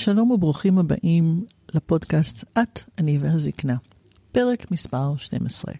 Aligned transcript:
שלום 0.00 0.30
וברוכים 0.30 0.78
הבאים 0.78 1.44
לפודקאסט 1.74 2.44
את, 2.58 2.80
אני 2.98 3.18
והזקנה, 3.18 3.76
פרק 4.32 4.70
מספר 4.70 5.16
12. 5.16 5.74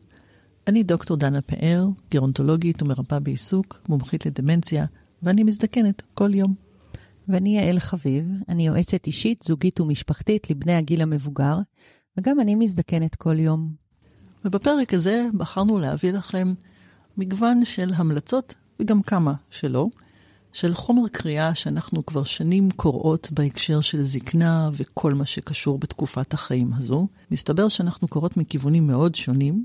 אני 0.66 0.82
דוקטור 0.82 1.16
דנה 1.16 1.41
פאר, 1.43 1.86
גרונטולוגית 2.11 2.82
ומרפאה 2.82 3.21
בעיסוק, 3.21 3.80
מומחית 3.89 4.27
לדמנציה, 4.27 4.86
ואני 5.22 5.45
מזדקנת 5.45 6.03
כל 6.14 6.35
יום. 6.35 6.54
ואני 7.29 7.59
יעל 7.59 7.79
חביב, 7.79 8.25
אני 8.48 8.67
יועצת 8.67 9.07
אישית, 9.07 9.43
זוגית 9.43 9.80
ומשפחתית 9.80 10.50
לבני 10.50 10.75
הגיל 10.75 11.02
המבוגר, 11.02 11.59
וגם 12.16 12.41
אני 12.41 12.55
מזדקנת 12.55 13.14
כל 13.14 13.39
יום. 13.39 13.73
ובפרק 14.44 14.94
הזה 14.94 15.27
בחרנו 15.35 15.79
להביא 15.79 16.13
לכם 16.13 16.55
מגוון 17.16 17.64
של 17.64 17.91
המלצות, 17.94 18.55
וגם 18.80 19.02
כמה 19.02 19.35
שלא, 19.50 19.89
של 20.53 20.75
חומר 20.75 21.09
קריאה 21.13 21.54
שאנחנו 21.54 22.07
כבר 22.07 22.25
שנים 22.25 22.71
קוראות 22.71 23.29
בהקשר 23.32 23.81
של 23.81 24.04
זקנה 24.04 24.71
וכל 24.72 25.14
מה 25.14 25.27
שקשור 25.27 25.79
בתקופת 25.79 26.35
החיים 26.35 26.72
הזו. 26.72 27.07
מסתבר 27.31 27.68
שאנחנו 27.68 28.08
קוראות 28.08 28.36
מכיוונים 28.36 28.86
מאוד 28.86 29.14
שונים, 29.14 29.64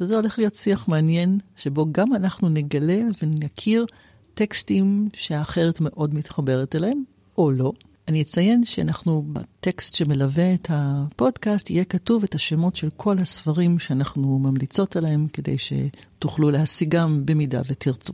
וזה 0.00 0.16
הולך 0.16 0.38
להיות 0.38 0.54
שיח 0.54 0.88
מעניין, 0.88 1.38
שבו 1.56 1.86
גם 1.92 2.14
אנחנו 2.14 2.48
נגלה 2.48 3.00
ונכיר 3.22 3.86
טקסטים 4.34 5.08
שהאחרת 5.14 5.80
מאוד 5.80 6.14
מתחברת 6.14 6.76
אליהם, 6.76 7.02
או 7.38 7.50
לא. 7.50 7.72
אני 8.08 8.22
אציין 8.22 8.64
שאנחנו 8.64 9.24
בטקסט 9.32 9.94
שמלווה 9.94 10.54
את 10.54 10.66
הפודקאסט, 10.70 11.70
יהיה 11.70 11.84
כתוב 11.84 12.24
את 12.24 12.34
השמות 12.34 12.76
של 12.76 12.88
כל 12.96 13.18
הספרים 13.18 13.78
שאנחנו 13.78 14.38
ממליצות 14.38 14.96
עליהם, 14.96 15.26
כדי 15.32 15.56
שתוכלו 15.58 16.50
להשיגם 16.50 17.22
במידה 17.26 17.60
ותרצו. 17.68 18.12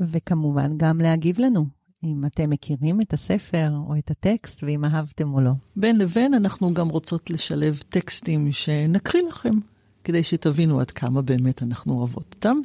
וכמובן 0.00 0.72
גם 0.76 1.00
להגיב 1.00 1.40
לנו, 1.40 1.66
אם 2.04 2.24
אתם 2.26 2.50
מכירים 2.50 3.00
את 3.00 3.12
הספר 3.12 3.70
או 3.88 3.94
את 3.98 4.10
הטקסט, 4.10 4.64
ואם 4.64 4.84
אהבתם 4.84 5.34
או 5.34 5.40
לא. 5.40 5.50
בין 5.76 5.98
לבין 5.98 6.34
אנחנו 6.34 6.74
גם 6.74 6.88
רוצות 6.88 7.30
לשלב 7.30 7.82
טקסטים 7.88 8.52
שנקריא 8.52 9.22
לכם, 9.28 9.54
כדי 10.04 10.22
שתבינו 10.22 10.80
עד 10.80 10.90
כמה 10.90 11.22
באמת 11.22 11.62
אנחנו 11.62 11.98
אוהבות 11.98 12.34
אותם. 12.34 12.58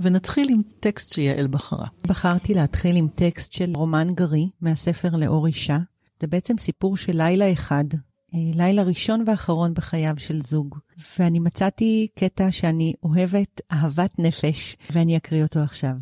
ונתחיל 0.00 0.48
עם 0.50 0.62
טקסט 0.80 1.12
שיעל 1.12 1.46
בחרה. 1.46 1.86
בחרתי 2.06 2.54
להתחיל 2.54 2.96
עם 2.96 3.08
טקסט 3.14 3.52
של 3.52 3.72
רומן 3.74 4.14
גרי 4.14 4.48
מהספר 4.60 5.16
לאור 5.16 5.46
אישה. 5.46 5.78
זה 6.20 6.26
בעצם 6.26 6.58
סיפור 6.58 6.96
של 6.96 7.16
לילה 7.16 7.52
אחד, 7.52 7.84
אה, 8.34 8.38
לילה 8.54 8.82
ראשון 8.82 9.24
ואחרון 9.26 9.74
בחייו 9.74 10.14
של 10.18 10.42
זוג. 10.42 10.78
ואני 11.18 11.38
מצאתי 11.38 12.08
קטע 12.14 12.52
שאני 12.52 12.92
אוהבת 13.02 13.60
אהבת 13.72 14.18
נפש, 14.18 14.76
ואני 14.92 15.16
אקריא 15.16 15.42
אותו 15.42 15.60
עכשיו. 15.60 15.96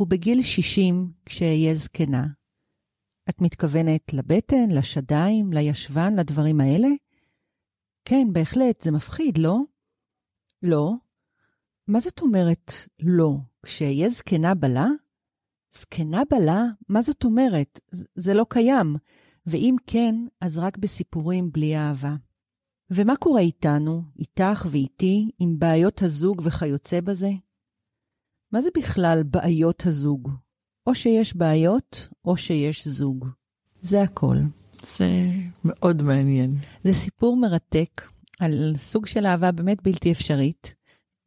ובגיל 0.00 0.42
60, 0.42 1.12
כשאהיה 1.26 1.74
זקנה, 1.74 2.26
את 3.28 3.40
מתכוונת 3.40 4.12
לבטן, 4.12 4.70
לשדיים, 4.70 5.52
לישבן, 5.52 6.14
לדברים 6.14 6.60
האלה? 6.60 6.88
כן, 8.04 8.26
בהחלט, 8.32 8.82
זה 8.82 8.90
מפחיד, 8.90 9.38
לא? 9.38 9.58
לא. 10.62 10.92
מה 11.88 12.00
זאת 12.00 12.20
אומרת 12.20 12.72
לא? 13.00 13.36
כשאהיה 13.66 14.08
זקנה 14.08 14.54
בלה? 14.54 14.86
זקנה 15.74 16.22
בלה? 16.30 16.62
מה 16.88 17.02
זאת 17.02 17.24
אומרת? 17.24 17.80
זה 18.14 18.34
לא 18.34 18.46
קיים. 18.48 18.96
ואם 19.46 19.76
כן, 19.86 20.14
אז 20.40 20.58
רק 20.58 20.78
בסיפורים 20.78 21.52
בלי 21.52 21.76
אהבה. 21.76 22.14
ומה 22.90 23.16
קורה 23.16 23.40
איתנו, 23.40 24.02
איתך 24.18 24.66
ואיתי, 24.70 25.30
עם 25.38 25.58
בעיות 25.58 26.02
הזוג 26.02 26.42
וכיוצא 26.44 27.00
בזה? 27.00 27.30
מה 28.54 28.62
זה 28.62 28.68
בכלל 28.76 29.22
בעיות 29.22 29.86
הזוג? 29.86 30.30
או 30.86 30.94
שיש 30.94 31.36
בעיות, 31.36 32.08
או 32.24 32.36
שיש 32.36 32.88
זוג. 32.88 33.28
זה 33.82 34.02
הכל. 34.02 34.36
זה 34.96 35.30
מאוד 35.64 36.02
מעניין. 36.02 36.56
זה 36.84 36.94
סיפור 36.94 37.36
מרתק 37.36 38.08
על 38.40 38.72
סוג 38.76 39.06
של 39.06 39.26
אהבה 39.26 39.52
באמת 39.52 39.82
בלתי 39.82 40.12
אפשרית, 40.12 40.74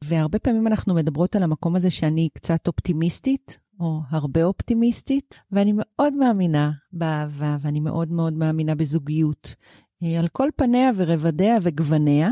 והרבה 0.03 0.39
פעמים 0.39 0.67
אנחנו 0.67 0.93
מדברות 0.93 1.35
על 1.35 1.43
המקום 1.43 1.75
הזה 1.75 1.89
שאני 1.89 2.29
קצת 2.33 2.67
אופטימיסטית, 2.67 3.59
או 3.79 4.01
הרבה 4.09 4.43
אופטימיסטית, 4.43 5.35
ואני 5.51 5.73
מאוד 5.75 6.13
מאמינה 6.13 6.71
באהבה, 6.93 7.57
ואני 7.61 7.79
מאוד 7.79 8.11
מאוד 8.11 8.33
מאמינה 8.33 8.75
בזוגיות, 8.75 9.55
על 10.01 10.27
כל 10.27 10.49
פניה 10.55 10.91
ורבדיה 10.95 11.57
וגווניה, 11.61 12.29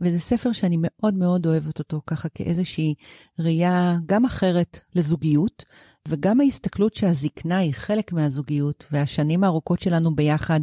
וזה 0.00 0.18
ספר 0.18 0.52
שאני 0.52 0.76
מאוד 0.80 1.14
מאוד 1.14 1.46
אוהבת 1.46 1.78
אותו 1.78 2.00
ככה 2.06 2.28
כאיזושהי 2.28 2.94
ראייה 3.38 3.96
גם 4.06 4.24
אחרת 4.24 4.80
לזוגיות, 4.94 5.64
וגם 6.08 6.40
ההסתכלות 6.40 6.94
שהזקנה 6.94 7.58
היא 7.58 7.74
חלק 7.74 8.12
מהזוגיות, 8.12 8.84
והשנים 8.90 9.44
הארוכות 9.44 9.80
שלנו 9.80 10.14
ביחד 10.14 10.60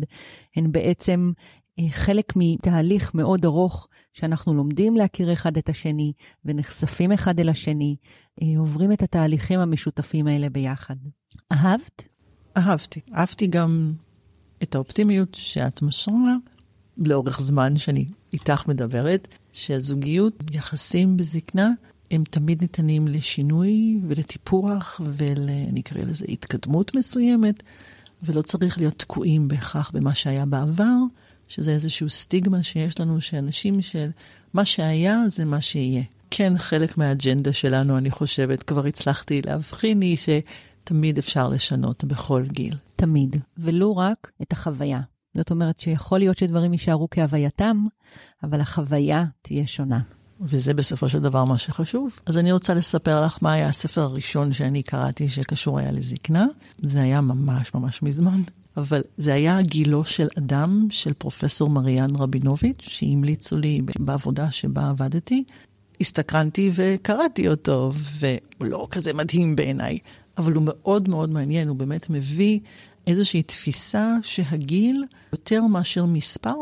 הן 0.56 0.72
בעצם 0.72 1.32
אה, 1.80 1.90
חלק 1.90 2.34
מתהליך 2.36 3.16
מאוד 3.16 3.46
ארוך, 3.46 3.88
שאנחנו 4.14 4.54
לומדים 4.54 4.98
להכיר 4.98 5.34
אחד 5.34 5.58
את 5.58 5.70
השני, 5.70 6.14
ונחשפים 6.46 7.12
אחד 7.12 7.40
אל 7.40 7.50
השני, 7.50 7.96
אה, 8.42 8.48
עוברים 8.60 8.92
את 8.92 9.02
התהליכים 9.02 9.60
המשותפים 9.60 10.28
האלה 10.28 10.50
ביחד. 10.50 10.96
אהבת? 11.52 12.08
אהבתי. 12.58 13.00
אהבתי 13.16 13.48
גם 13.48 13.94
את 14.64 14.76
האופטימיות 14.76 15.36
שאת 15.36 15.82
משרה 15.82 16.36
לאורך 16.98 17.42
זמן 17.42 17.78
שאני 17.78 18.06
איתך 18.34 18.68
מדברת, 18.68 19.28
שהזוגיות, 19.52 20.34
יחסים 20.52 21.18
בזקנה, 21.18 21.70
הם 22.12 22.24
תמיד 22.30 22.62
ניתנים 22.62 23.08
לשינוי 23.08 24.00
ולטיפוח 24.08 25.02
ול... 25.18 25.50
אני 25.70 25.82
אקרא 25.82 26.02
לזה 26.02 26.26
התקדמות 26.30 26.96
מסוימת, 26.96 27.64
ולא 28.24 28.42
צריך 28.42 28.78
להיות 28.78 29.00
תקועים 29.00 29.48
בהכרח 29.48 29.92
במה 29.94 30.16
שהיה 30.16 30.46
בעבר, 30.46 30.96
שזה 31.48 31.72
איזושהי 31.72 32.10
סטיגמה 32.10 32.64
שיש 32.64 33.00
לנו, 33.00 33.22
שאנשים 33.22 33.82
של 33.82 34.10
מה 34.54 34.66
שהיה 34.66 35.18
זה 35.30 35.46
מה 35.46 35.62
שיהיה. 35.62 36.04
כן, 36.30 36.58
חלק 36.58 36.98
מהאג'נדה 36.98 37.54
שלנו, 37.54 37.98
אני 37.98 38.12
חושבת, 38.12 38.64
כבר 38.64 38.86
הצלחתי 38.86 39.42
להבחין, 39.42 40.02
היא 40.02 40.18
שתמיד 40.18 41.18
אפשר 41.18 41.50
לשנות 41.50 42.04
בכל 42.04 42.44
גיל. 42.48 42.76
תמיד, 43.04 43.36
ולו 43.58 43.98
רק 43.98 44.32
את 44.42 44.52
החוויה. 44.52 45.02
זאת 45.38 45.52
אומרת 45.52 45.80
שיכול 45.80 46.20
להיות 46.20 46.38
שדברים 46.38 46.74
יישארו 46.74 47.08
כהווייתם, 47.12 47.84
אבל 48.44 48.62
החוויה 48.62 49.26
תהיה 49.42 49.68
שונה. 49.68 50.00
וזה 50.42 50.74
בסופו 50.74 51.10
של 51.10 51.20
דבר 51.20 51.46
מה 51.46 51.58
שחשוב. 51.58 52.20
אז 52.26 52.38
אני 52.38 52.52
רוצה 52.52 52.74
לספר 52.74 53.26
לך 53.26 53.38
מה 53.42 53.54
היה 53.54 53.70
הספר 53.70 54.02
הראשון 54.02 54.54
שאני 54.54 54.84
קראתי 54.84 55.28
שקשור 55.28 55.80
היה 55.80 55.92
לזקנה. 55.92 56.46
זה 56.82 57.02
היה 57.02 57.22
ממש 57.22 57.74
ממש 57.74 58.04
מזמן. 58.04 58.42
אבל 58.78 59.02
זה 59.18 59.34
היה 59.34 59.62
גילו 59.62 60.06
של 60.06 60.28
אדם, 60.38 60.88
של 60.90 61.14
פרופסור 61.14 61.70
מריאן 61.70 62.16
רבינוביץ', 62.16 62.82
שהמליצו 62.82 63.58
לי 63.58 63.82
בעבודה 64.00 64.52
שבה 64.52 64.90
עבדתי. 64.90 65.44
הסתקרנתי 66.02 66.72
וקראתי 66.76 67.48
אותו, 67.48 67.92
והוא 68.20 68.68
לא 68.68 68.88
כזה 68.92 69.14
מדהים 69.14 69.56
בעיניי, 69.56 69.98
אבל 70.38 70.54
הוא 70.54 70.64
מאוד 70.66 71.10
מאוד 71.10 71.30
מעניין, 71.30 71.68
הוא 71.68 71.78
באמת 71.78 72.10
מביא 72.10 72.60
איזושהי 73.08 73.44
תפיסה 73.44 74.18
שהגיל 74.22 75.04
יותר 75.34 75.64
מאשר 75.68 76.06
מספר, 76.06 76.56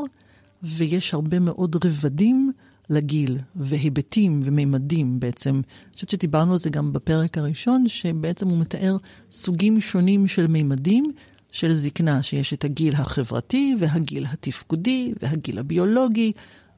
ויש 0.63 1.13
הרבה 1.13 1.39
מאוד 1.39 1.85
רבדים 1.85 2.51
לגיל, 2.89 3.37
והיבטים 3.55 4.39
וממדים 4.43 5.19
בעצם. 5.19 5.55
אני 5.55 5.93
חושבת 5.93 6.09
שדיברנו 6.09 6.51
על 6.51 6.57
זה 6.57 6.69
גם 6.69 6.93
בפרק 6.93 7.37
הראשון, 7.37 7.87
שבעצם 7.87 8.47
הוא 8.47 8.59
מתאר 8.59 8.97
סוגים 9.31 9.81
שונים 9.81 10.27
של 10.27 10.45
ממדים 10.49 11.11
של 11.51 11.73
זקנה, 11.73 12.23
שיש 12.23 12.53
את 12.53 12.63
הגיל 12.63 12.95
החברתי 12.95 13.75
והגיל 13.79 14.25
התפקודי 14.29 15.13
והגיל 15.21 15.59
הביולוגי 15.59 16.31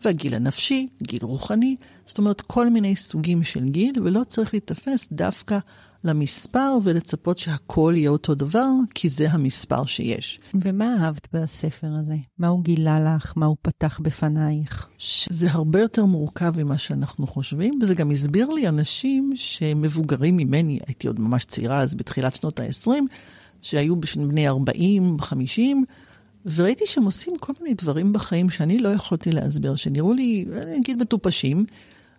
והגיל 0.06 0.34
הנפשי, 0.36 0.88
גיל 1.04 1.20
רוחני. 1.22 1.76
זאת 2.06 2.18
אומרת, 2.18 2.42
כל 2.42 2.70
מיני 2.70 2.96
סוגים 2.96 3.44
של 3.44 3.70
גיל, 3.70 3.96
ולא 4.04 4.24
צריך 4.24 4.54
להיתפס 4.54 5.08
דווקא 5.12 5.60
למספר 6.04 6.78
ולצפות 6.84 7.38
שהכל 7.38 7.94
יהיה 7.98 8.10
אותו 8.10 8.36
דבר, 8.36 8.70
כי 8.96 9.10
זה 9.10 9.32
המספר 9.32 9.86
שיש. 9.86 10.40
ומה 10.54 10.96
אהבת 11.00 11.28
בספר 11.34 11.88
הזה? 12.00 12.16
מה 12.40 12.48
הוא 12.48 12.64
גילה 12.64 13.16
לך? 13.16 13.34
מה 13.36 13.46
הוא 13.46 13.56
פתח 13.62 14.00
בפנייך? 14.04 14.88
זה 15.30 15.52
הרבה 15.52 15.82
יותר 15.82 16.06
מורכב 16.06 16.54
ממה 16.58 16.78
שאנחנו 16.78 17.28
חושבים, 17.28 17.80
וזה 17.82 17.96
גם 17.96 18.12
הסביר 18.12 18.50
לי 18.50 18.68
אנשים 18.68 19.32
שמבוגרים 19.36 20.38
ממני, 20.38 20.80
הייתי 20.88 21.08
עוד 21.08 21.20
ממש 21.20 21.46
צעירה 21.46 21.82
אז 21.82 21.96
בתחילת 21.96 22.36
שנות 22.36 22.60
ה-20, 22.60 22.90
שהיו 23.62 23.96
בני 24.16 24.48
40, 24.48 25.20
50, 25.20 25.86
וראיתי 26.46 26.84
שהם 26.88 27.04
עושים 27.04 27.34
כל 27.40 27.54
מיני 27.62 27.76
דברים 27.76 28.14
בחיים 28.14 28.50
שאני 28.50 28.80
לא 28.80 28.90
יכולתי 28.90 29.32
להסביר, 29.32 29.76
שנראו 29.76 30.14
לי, 30.14 30.46
אני 30.62 30.78
אגיד, 30.78 30.98
מטופשים. 30.98 31.66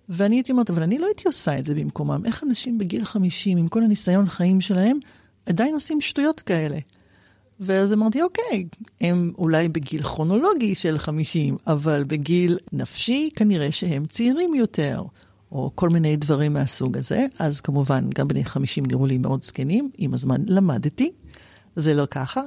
ואני 0.08 0.36
הייתי 0.36 0.52
אומרת, 0.52 0.70
אבל 0.70 0.82
אני 0.82 0.98
לא 0.98 1.06
הייתי 1.06 1.22
עושה 1.26 1.58
את 1.58 1.64
זה 1.64 1.74
במקומם. 1.74 2.22
איך 2.24 2.44
אנשים 2.44 2.78
בגיל 2.78 3.04
50, 3.04 3.58
עם 3.58 3.68
כל 3.68 3.82
הניסיון 3.82 4.26
חיים 4.26 4.60
שלהם, 4.60 4.98
עדיין 5.46 5.74
עושים 5.74 6.00
שטויות 6.00 6.40
כאלה? 6.40 6.78
ואז 7.60 7.92
אמרתי, 7.92 8.22
אוקיי, 8.22 8.64
הם 9.00 9.32
אולי 9.38 9.68
בגיל 9.68 10.02
כרונולוגי 10.02 10.74
של 10.74 10.98
50, 10.98 11.56
אבל 11.66 12.04
בגיל 12.06 12.58
נפשי 12.72 13.30
כנראה 13.36 13.72
שהם 13.72 14.06
צעירים 14.06 14.54
יותר, 14.54 15.02
או 15.52 15.70
כל 15.74 15.88
מיני 15.88 16.16
דברים 16.16 16.52
מהסוג 16.52 16.98
הזה. 16.98 17.26
אז 17.38 17.60
כמובן, 17.60 18.10
גם 18.14 18.28
בני 18.28 18.44
50 18.44 18.86
נראו 18.86 19.06
לי 19.06 19.18
מאוד 19.18 19.44
זקנים, 19.44 19.90
עם 19.98 20.14
הזמן 20.14 20.40
למדתי, 20.46 21.12
זה 21.76 21.94
לא 21.94 22.06
ככה. 22.10 22.40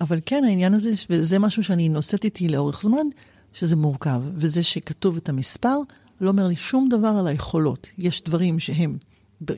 אבל 0.00 0.18
כן, 0.26 0.44
העניין 0.44 0.74
הזה, 0.74 0.92
וזה 1.10 1.38
משהו 1.38 1.64
שאני 1.64 1.88
נושאת 1.88 2.24
איתי 2.24 2.48
לאורך 2.48 2.82
זמן, 2.82 3.06
שזה 3.52 3.76
מורכב. 3.76 4.22
וזה 4.34 4.62
שכתוב 4.62 5.16
את 5.16 5.28
המספר, 5.28 5.76
לא 6.20 6.30
אומר 6.30 6.46
לי 6.48 6.56
שום 6.56 6.88
דבר 6.88 7.08
על 7.18 7.26
היכולות. 7.26 7.88
יש 7.98 8.22
דברים 8.22 8.58
שהם 8.58 8.96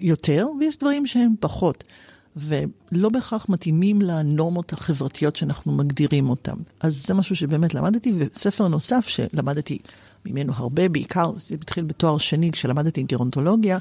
יותר, 0.01 0.47
ויש 0.61 0.79
דברים 0.79 1.07
שהם 1.07 1.35
פחות. 1.41 1.85
ולא 2.37 3.09
בהכרח 3.09 3.47
מתאימים 3.49 4.03
לנורמות 4.03 4.73
החברתיות 4.73 5.37
שאנחנו 5.37 5.73
מגדירים 5.73 6.29
אותן. 6.31 6.57
אז 6.81 7.07
זה 7.07 7.15
משהו 7.15 7.37
שבאמת 7.37 7.75
למדתי, 7.75 8.13
וספר 8.19 8.69
נוסף 8.69 9.09
שלמדתי 9.09 9.79
ממנו 10.27 10.53
הרבה, 10.57 10.89
בעיקר, 10.89 11.33
זה 11.39 11.55
התחיל 11.55 11.85
בתואר 11.85 12.19
שני 12.19 12.53
כשלמדתי 12.53 13.03
גרונטולוגיה, 13.03 13.79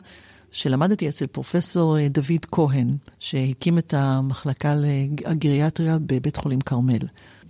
שלמדתי 0.51 1.09
אצל 1.09 1.27
פרופסור 1.27 1.97
אה, 1.97 2.07
דוד 2.07 2.45
כהן, 2.51 2.91
שהקים 3.19 3.77
את 3.77 3.93
המחלקה 3.93 4.75
לגריאטריה 4.75 5.97
בבית 6.01 6.35
חולים 6.35 6.61
כרמל. 6.61 6.99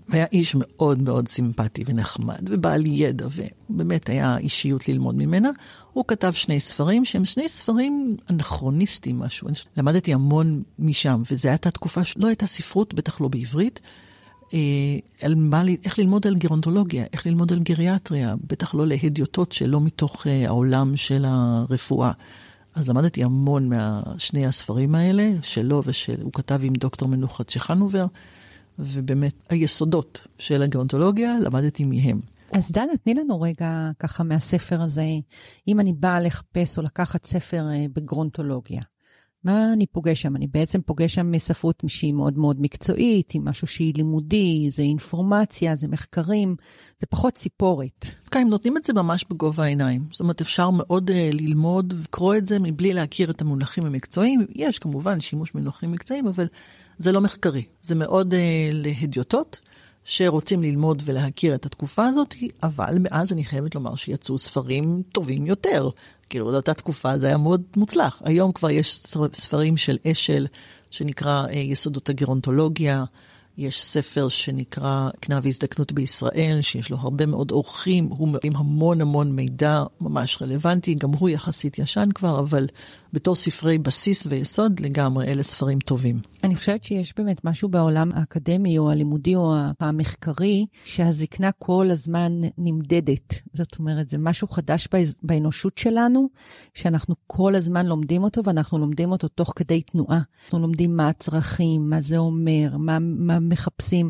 היה 0.09 0.25
איש 0.31 0.55
מאוד 0.59 1.01
מאוד 1.01 1.27
סימפטי 1.27 1.83
ונחמד 1.87 2.41
ובעל 2.49 2.85
ידע, 2.85 3.27
ובאמת 3.69 4.09
היה 4.09 4.37
אישיות 4.37 4.87
ללמוד 4.87 5.15
ממנה. 5.15 5.49
הוא 5.93 6.05
כתב 6.07 6.31
שני 6.31 6.59
ספרים 6.59 7.05
שהם 7.05 7.25
שני 7.25 7.49
ספרים 7.49 8.17
אנכרוניסטיים 8.29 9.19
משהו. 9.19 9.47
למדתי 9.77 10.13
המון 10.13 10.63
משם, 10.79 11.21
וזו 11.31 11.49
הייתה 11.49 11.71
תקופה 11.71 12.03
שלא 12.03 12.27
הייתה 12.27 12.47
ספרות, 12.47 12.93
בטח 12.93 13.21
לא 13.21 13.27
בעברית. 13.27 13.79
אה, 14.53 14.59
על 15.21 15.35
מה, 15.35 15.63
איך 15.85 15.99
ללמוד 15.99 16.27
על 16.27 16.35
גרונטולוגיה, 16.35 17.05
איך 17.13 17.27
ללמוד 17.27 17.53
על 17.53 17.59
גריאטריה, 17.59 18.35
בטח 18.47 18.75
לא 18.75 18.87
להדיוטות 18.87 19.51
שלא 19.51 19.81
מתוך 19.81 20.27
אה, 20.27 20.47
העולם 20.47 20.97
של 20.97 21.25
הרפואה. 21.27 22.11
אז 22.75 22.89
למדתי 22.89 23.23
המון 23.23 23.69
מהשני 23.69 24.45
הספרים 24.45 24.95
האלה, 24.95 25.31
שלו 25.41 25.81
ושהוא 25.85 26.31
כתב 26.33 26.59
עם 26.63 26.73
דוקטור 26.73 27.07
מנוחת 27.07 27.51
צ'חנובר. 27.51 28.05
ובאמת 28.79 29.33
היסודות 29.49 30.27
של 30.37 30.61
הגרונטולוגיה 30.61 31.35
למדתי 31.39 31.83
מהם. 31.85 32.19
אז 32.51 32.71
דנה, 32.71 32.97
תני 33.03 33.13
לנו 33.13 33.41
רגע 33.41 33.89
ככה 33.99 34.23
מהספר 34.23 34.81
הזה, 34.81 35.05
אם 35.67 35.79
אני 35.79 35.93
באה 35.93 36.19
לחפש 36.19 36.77
או 36.77 36.83
לקחת 36.83 37.25
ספר 37.25 37.65
אה, 37.71 37.85
בגרונטולוגיה, 37.93 38.81
מה 39.45 39.73
אני 39.73 39.85
פוגש 39.85 40.21
שם? 40.21 40.35
אני 40.35 40.47
בעצם 40.47 40.81
פוגש 40.81 41.13
שם 41.13 41.37
ספרות 41.37 41.83
שהיא 41.87 42.13
מאוד 42.13 42.37
מאוד 42.37 42.61
מקצועית, 42.61 43.35
עם 43.35 43.45
משהו 43.45 43.67
שהיא 43.67 43.93
לימודי, 43.95 44.69
זה 44.69 44.81
אינפורמציה, 44.81 45.75
זה 45.75 45.87
מחקרים, 45.87 46.55
זה 46.99 47.07
פחות 47.07 47.33
ציפורת. 47.33 48.05
כן, 48.31 48.39
הם 48.39 48.49
נותנים 48.49 48.77
את 48.77 48.85
זה 48.85 48.93
ממש 48.93 49.25
בגובה 49.29 49.63
העיניים. 49.63 50.05
זאת 50.11 50.19
אומרת, 50.19 50.41
אפשר 50.41 50.69
מאוד 50.69 51.09
uh, 51.09 51.13
ללמוד 51.33 51.93
ולקרוא 51.97 52.35
את 52.35 52.47
זה 52.47 52.59
מבלי 52.59 52.93
להכיר 52.93 53.31
את 53.31 53.41
המונחים 53.41 53.85
המקצועיים. 53.85 54.45
יש 54.55 54.79
כמובן 54.79 55.21
שימוש 55.21 55.51
במונחים 55.51 55.91
מקצועיים, 55.91 56.27
אבל 56.27 56.47
זה 56.97 57.11
לא 57.11 57.21
מחקרי. 57.21 57.63
זה 57.81 57.95
מאוד 57.95 58.33
uh, 58.33 58.37
להדיוטות. 58.71 59.59
שרוצים 60.07 60.61
ללמוד 60.61 61.03
ולהכיר 61.05 61.55
את 61.55 61.65
התקופה 61.65 62.05
הזאת, 62.05 62.35
אבל 62.63 62.97
מאז 62.99 63.31
אני 63.31 63.43
חייבת 63.43 63.75
לומר 63.75 63.95
שיצאו 63.95 64.37
ספרים 64.37 65.03
טובים 65.11 65.45
יותר. 65.45 65.89
כאילו, 66.29 66.45
באותה 66.45 66.73
תקופה 66.73 67.17
זה 67.17 67.27
היה 67.27 67.37
מאוד 67.37 67.61
מוצלח. 67.75 68.21
היום 68.25 68.51
כבר 68.51 68.69
יש 68.69 68.99
ספרים 69.33 69.77
של 69.77 69.97
אשל, 70.11 70.47
שנקרא 70.91 71.45
אה, 71.47 71.53
יסודות 71.53 72.09
הגרונטולוגיה. 72.09 73.03
יש 73.57 73.83
ספר 73.83 74.27
שנקרא 74.27 75.09
קנה 75.19 75.39
והזדקנות 75.43 75.91
בישראל, 75.91 76.59
שיש 76.61 76.89
לו 76.89 76.97
הרבה 76.97 77.25
מאוד 77.25 77.51
אורחים, 77.51 78.05
הוא 78.05 78.37
עם 78.43 78.55
המון 78.55 79.01
המון 79.01 79.31
מידע 79.31 79.83
ממש 80.01 80.41
רלוונטי, 80.41 80.95
גם 80.95 81.11
הוא 81.11 81.29
יחסית 81.29 81.79
ישן 81.79 82.09
כבר, 82.15 82.39
אבל 82.39 82.67
בתור 83.15 83.35
ספרי 83.35 83.77
בסיס 83.77 84.27
ויסוד 84.29 84.79
לגמרי, 84.79 85.27
אלה 85.27 85.43
ספרים 85.43 85.79
טובים. 85.79 86.19
אני 86.43 86.55
חושבת 86.55 86.83
שיש 86.83 87.13
באמת 87.17 87.45
משהו 87.45 87.69
בעולם 87.69 88.09
האקדמי 88.13 88.77
או 88.77 88.91
הלימודי 88.91 89.35
או 89.35 89.53
המחקרי, 89.79 90.65
שהזקנה 90.85 91.51
כל 91.51 91.87
הזמן 91.91 92.41
נמדדת. 92.57 93.33
זאת 93.53 93.79
אומרת, 93.79 94.09
זה 94.09 94.17
משהו 94.17 94.47
חדש 94.47 94.87
באנושות 95.23 95.77
שלנו, 95.77 96.29
שאנחנו 96.73 97.15
כל 97.27 97.55
הזמן 97.55 97.85
לומדים 97.85 98.23
אותו, 98.23 98.41
ואנחנו 98.45 98.77
לומדים 98.77 99.11
אותו 99.11 99.27
תוך 99.27 99.53
כדי 99.55 99.81
תנועה. 99.81 100.21
אנחנו 100.43 100.59
לומדים 100.59 100.97
מה 100.97 101.07
הצרכים, 101.07 101.89
מה 101.89 102.01
זה 102.01 102.17
אומר, 102.17 102.77
מה, 102.77 102.97
מה 102.99 103.39
מחפשים, 103.39 104.09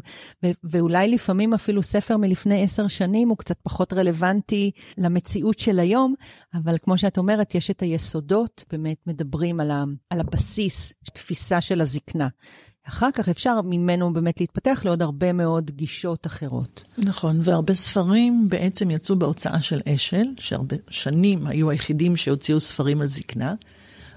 ואולי 0.63 1.07
לפעמים 1.07 1.53
אפילו 1.53 1.83
ספר 1.83 2.17
מלפני 2.17 2.63
עשר 2.63 2.87
שנים 2.87 3.29
הוא 3.29 3.37
קצת 3.37 3.57
פחות 3.63 3.93
רלוונטי 3.93 4.71
למציאות 4.97 5.59
של 5.59 5.79
היום, 5.79 6.13
אבל 6.53 6.77
כמו 6.81 6.97
שאת 6.97 7.17
אומרת, 7.17 7.55
יש 7.55 7.71
את 7.71 7.81
היסודות 7.81 8.63
באמת. 8.71 8.94
באמת 9.05 9.21
מדברים 9.21 9.59
על, 9.59 9.71
ה, 9.71 9.83
על 10.09 10.19
הבסיס, 10.19 10.93
תפיסה 11.13 11.61
של 11.61 11.81
הזקנה. 11.81 12.27
אחר 12.87 13.11
כך 13.13 13.29
אפשר 13.29 13.61
ממנו 13.61 14.13
באמת 14.13 14.39
להתפתח 14.39 14.81
לעוד 14.85 15.01
הרבה 15.01 15.33
מאוד 15.33 15.71
גישות 15.71 16.27
אחרות. 16.27 16.83
נכון, 16.97 17.39
והרבה 17.43 17.73
ספרים 17.73 18.49
בעצם 18.49 18.91
יצאו 18.91 19.15
בהוצאה 19.15 19.61
של 19.61 19.79
אשל, 19.87 20.25
שהרבה 20.39 20.75
שנים 20.89 21.47
היו 21.47 21.69
היחידים 21.69 22.17
שהוציאו 22.17 22.59
ספרים 22.59 23.01
על 23.01 23.07
זקנה, 23.07 23.53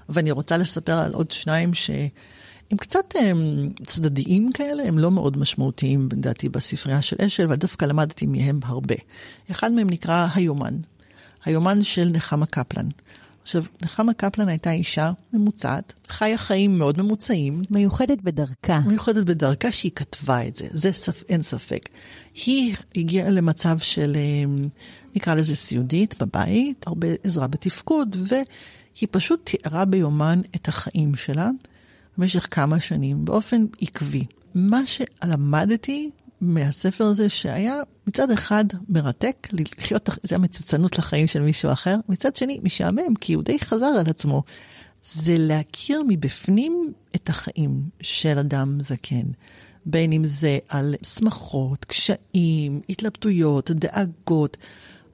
ואני 0.09 0.31
רוצה 0.31 0.57
לספר 0.57 0.97
על 0.97 1.13
עוד 1.13 1.31
שניים 1.31 1.73
שהם 1.73 2.77
קצת 2.77 3.13
הם, 3.15 3.69
צדדיים 3.83 4.51
כאלה, 4.53 4.83
הם 4.87 4.97
לא 4.97 5.11
מאוד 5.11 5.37
משמעותיים, 5.37 6.09
לדעתי, 6.11 6.49
בספרייה 6.49 7.01
של 7.01 7.15
אשל, 7.21 7.43
אבל 7.43 7.55
דווקא 7.55 7.85
למדתי 7.85 8.25
מהם 8.25 8.59
הרבה. 8.63 8.95
אחד 9.51 9.71
מהם 9.71 9.89
נקרא 9.89 10.27
היומן, 10.35 10.73
היומן 11.45 11.83
של 11.83 12.09
נחמה 12.09 12.45
קפלן. 12.45 12.87
עכשיו, 13.49 13.63
נחמה 13.81 14.13
קפלן 14.13 14.47
הייתה 14.47 14.71
אישה 14.71 15.11
ממוצעת, 15.33 15.93
חיה 16.07 16.37
חיים 16.37 16.77
מאוד 16.77 17.01
ממוצעים. 17.01 17.61
מיוחדת 17.69 18.21
בדרכה. 18.21 18.79
מיוחדת 18.85 19.25
בדרכה 19.25 19.71
שהיא 19.71 19.91
כתבה 19.95 20.47
את 20.47 20.55
זה, 20.55 20.67
זה 20.71 20.91
ספ... 20.91 21.23
אין 21.29 21.41
ספק. 21.41 21.89
היא 22.45 22.75
הגיעה 22.95 23.29
למצב 23.29 23.79
של, 23.79 24.17
אמ, 24.17 24.67
נקרא 25.15 25.33
לזה 25.33 25.55
סיעודית 25.55 26.21
בבית, 26.21 26.87
הרבה 26.87 27.07
עזרה 27.23 27.47
בתפקוד, 27.47 28.17
והיא 28.27 29.07
פשוט 29.11 29.49
תיארה 29.49 29.85
ביומן 29.85 30.41
את 30.55 30.67
החיים 30.67 31.15
שלה 31.15 31.49
במשך 32.17 32.47
כמה 32.51 32.79
שנים 32.79 33.25
באופן 33.25 33.65
עקבי. 33.81 34.25
מה 34.55 34.81
שלמדתי 34.85 36.09
מהספר 36.41 37.03
הזה 37.03 37.29
שהיה 37.29 37.75
מצד 38.07 38.31
אחד 38.31 38.65
מרתק, 38.89 39.47
לחיות, 39.51 40.09
זה 40.23 40.35
המציצנות 40.35 40.97
לחיים 40.97 41.27
של 41.27 41.41
מישהו 41.41 41.71
אחר, 41.71 41.95
מצד 42.09 42.35
שני 42.35 42.59
משעמם, 42.63 43.15
כי 43.21 43.33
הוא 43.33 43.43
די 43.43 43.59
חזר 43.59 43.85
על 43.85 44.07
עצמו. 44.09 44.43
זה 45.03 45.35
להכיר 45.37 46.03
מבפנים 46.07 46.93
את 47.15 47.29
החיים 47.29 47.81
של 48.01 48.37
אדם 48.39 48.77
זקן. 48.81 49.25
בין 49.85 50.11
אם 50.11 50.25
זה 50.25 50.57
על 50.69 50.95
שמחות, 51.03 51.85
קשיים, 51.85 52.81
התלבטויות, 52.89 53.71
דאגות. 53.71 54.57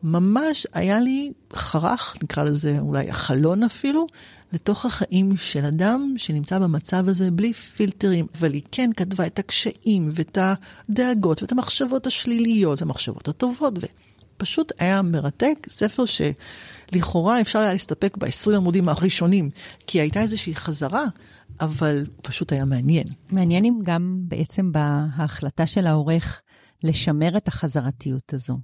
ממש 0.06 0.68
היה 0.74 1.00
לי 1.00 1.32
חרך, 1.54 2.16
נקרא 2.24 2.44
לזה 2.44 2.80
אולי 2.80 3.10
החלון 3.10 3.64
אפילו, 3.64 4.08
לתוך 4.54 4.86
החיים 4.86 5.38
של 5.38 5.66
אדם 5.66 6.14
שנמצא 6.18 6.60
במצב 6.60 7.08
הזה 7.08 7.32
בלי 7.32 7.54
פילטרים, 7.54 8.28
אבל 8.40 8.54
היא 8.54 8.62
כן 8.72 8.90
כתבה 8.98 9.28
את 9.28 9.40
הקשיים 9.40 10.10
ואת 10.12 10.38
הדאגות 10.42 11.42
ואת 11.42 11.52
המחשבות 11.52 12.08
השליליות, 12.08 12.82
המחשבות 12.82 13.28
הטובות, 13.28 13.74
ופשוט 14.38 14.72
היה 14.80 15.02
מרתק, 15.02 15.68
ספר 15.70 16.04
שלכאורה 16.06 17.42
אפשר 17.42 17.60
היה 17.60 17.74
להסתפק 17.74 18.18
ב-20 18.18 18.56
עמודים 18.56 18.90
הראשונים, 18.90 19.50
כי 19.88 20.02
הייתה 20.02 20.22
איזושהי 20.22 20.56
חזרה. 20.56 21.06
אבל 21.62 22.06
פשוט 22.22 22.52
היה 22.52 22.66
מעניין. 22.66 23.08
מעניין 23.32 23.66
אם 23.66 23.80
גם 23.84 24.18
בעצם 24.20 24.72
בהחלטה 24.72 25.68
של 25.68 25.88
העורך 25.88 26.42
לשמר 26.84 27.38
את 27.38 27.48
החזרתיות 27.48 28.34
הזו. 28.34 28.58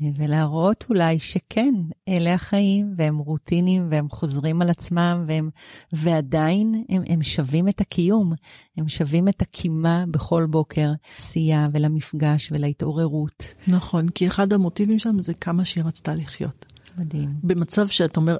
ולהראות 0.00 0.84
אולי 0.88 1.18
שכן, 1.18 1.74
אלה 2.08 2.34
החיים, 2.34 2.94
והם 2.96 3.18
רוטינים, 3.18 3.86
והם 3.90 4.08
חוזרים 4.08 4.62
על 4.62 4.70
עצמם, 4.70 5.24
והם, 5.28 5.50
ועדיין 5.92 6.84
הם, 6.88 7.02
הם 7.06 7.22
שווים 7.22 7.68
את 7.68 7.80
הקיום, 7.80 8.32
הם 8.76 8.88
שווים 8.88 9.28
את 9.28 9.42
הקימה 9.42 10.04
בכל 10.10 10.46
בוקר, 10.46 10.92
עשייה 11.18 11.68
ולמפגש 11.72 12.52
ולהתעוררות. 12.52 13.54
נכון, 13.68 14.08
כי 14.08 14.26
אחד 14.26 14.52
המוטיבים 14.52 14.98
שם 14.98 15.20
זה 15.20 15.34
כמה 15.34 15.64
שהיא 15.64 15.84
רצתה 15.84 16.14
לחיות. 16.14 16.66
מדהים. 16.98 17.34
במצב 17.42 17.88
שאת 17.88 18.16
אומר, 18.16 18.36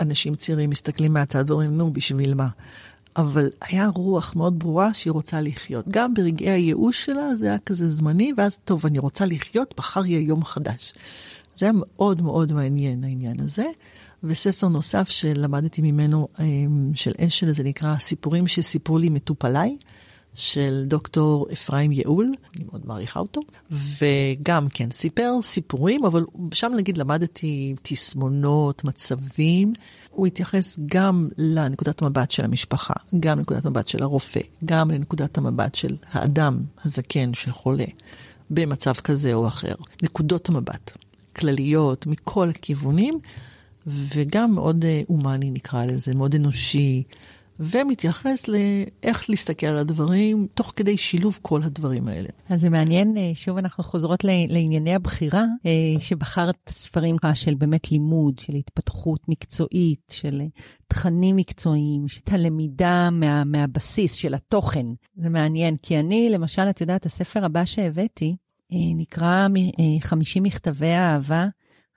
אנשים 0.00 0.34
צעירים 0.34 0.70
מסתכלים 0.70 1.12
מהצד 1.12 1.50
ואומרים, 1.50 1.76
נו, 1.76 1.92
בשביל 1.92 2.34
מה? 2.34 2.48
אבל 3.16 3.50
היה 3.60 3.88
רוח 3.94 4.36
מאוד 4.36 4.58
ברורה 4.58 4.94
שהיא 4.94 5.10
רוצה 5.10 5.40
לחיות. 5.40 5.88
גם 5.88 6.14
ברגעי 6.14 6.50
הייאוש 6.50 7.04
שלה 7.04 7.36
זה 7.36 7.46
היה 7.46 7.58
כזה 7.58 7.88
זמני, 7.88 8.32
ואז 8.36 8.58
טוב, 8.64 8.86
אני 8.86 8.98
רוצה 8.98 9.26
לחיות, 9.26 9.74
מחר 9.78 10.06
יהיה 10.06 10.20
יום 10.20 10.44
חדש. 10.44 10.92
זה 11.56 11.66
היה 11.66 11.72
מאוד 11.74 12.22
מאוד 12.22 12.52
מעניין 12.52 13.04
העניין 13.04 13.40
הזה. 13.40 13.66
וספר 14.24 14.68
נוסף 14.68 15.08
שלמדתי 15.08 15.82
ממנו, 15.82 16.28
אמ, 16.40 16.90
של 16.94 17.12
אשל, 17.18 17.52
זה 17.52 17.62
נקרא 17.62 17.98
סיפורים 17.98 18.46
שסיפרו 18.46 18.98
לי 18.98 19.08
מטופליי, 19.08 19.76
של 20.34 20.84
דוקטור 20.86 21.46
אפרים 21.52 21.92
יעול, 21.92 22.34
אני 22.56 22.64
מאוד 22.64 22.86
מעריכה 22.86 23.20
אותו, 23.20 23.40
וגם 23.70 24.68
כן 24.68 24.90
סיפר 24.90 25.32
סיפורים, 25.42 26.04
אבל 26.04 26.24
שם 26.54 26.72
נגיד 26.76 26.98
למדתי 26.98 27.74
תסמונות, 27.82 28.84
מצבים. 28.84 29.72
הוא 30.16 30.26
התייחס 30.26 30.78
גם 30.86 31.28
לנקודת 31.38 32.02
המבט 32.02 32.30
של 32.30 32.44
המשפחה, 32.44 32.94
גם 33.20 33.38
לנקודת 33.38 33.66
המבט 33.66 33.88
של 33.88 34.02
הרופא, 34.02 34.40
גם 34.64 34.90
לנקודת 34.90 35.38
המבט 35.38 35.74
של 35.74 35.96
האדם 36.12 36.60
הזקן 36.84 37.34
שחולה 37.34 37.84
במצב 38.50 38.92
כזה 38.92 39.34
או 39.34 39.46
אחר. 39.46 39.74
נקודות 40.02 40.48
המבט 40.48 40.98
כלליות 41.36 42.06
מכל 42.06 42.48
הכיוונים, 42.48 43.18
וגם 43.86 44.54
מאוד 44.54 44.84
אה, 44.84 45.02
הומני 45.06 45.50
נקרא 45.50 45.84
לזה, 45.84 46.14
מאוד 46.14 46.34
אנושי. 46.34 47.02
ומתייחס 47.60 48.48
לאיך 48.48 49.30
להסתכל 49.30 49.66
על 49.66 49.78
הדברים, 49.78 50.46
תוך 50.54 50.72
כדי 50.76 50.96
שילוב 50.96 51.38
כל 51.42 51.62
הדברים 51.62 52.08
האלה. 52.08 52.28
אז 52.48 52.60
זה 52.60 52.70
מעניין, 52.70 53.16
אה, 53.16 53.30
שוב 53.34 53.58
אנחנו 53.58 53.84
חוזרות 53.84 54.24
לענייני 54.24 54.94
הבחירה, 54.94 55.44
אה, 55.66 56.00
שבחרת 56.00 56.56
ספרים 56.68 57.16
של 57.34 57.54
באמת 57.54 57.92
לימוד, 57.92 58.38
של 58.38 58.54
התפתחות 58.54 59.20
מקצועית, 59.28 60.00
של 60.10 60.40
אה, 60.40 60.46
תכנים 60.88 61.36
מקצועיים, 61.36 62.08
של 62.08 62.20
הלמידה 62.30 63.08
מה, 63.12 63.44
מהבסיס, 63.44 64.14
של 64.14 64.34
התוכן. 64.34 64.86
זה 65.16 65.28
מעניין, 65.28 65.76
כי 65.82 65.98
אני, 65.98 66.30
למשל, 66.30 66.62
את 66.70 66.80
יודעת, 66.80 67.06
הספר 67.06 67.44
הבא 67.44 67.64
שהבאתי, 67.64 68.36
נקרא 68.70 69.48
50 70.00 70.42
מכתבי 70.42 70.88
האהבה 70.88 71.46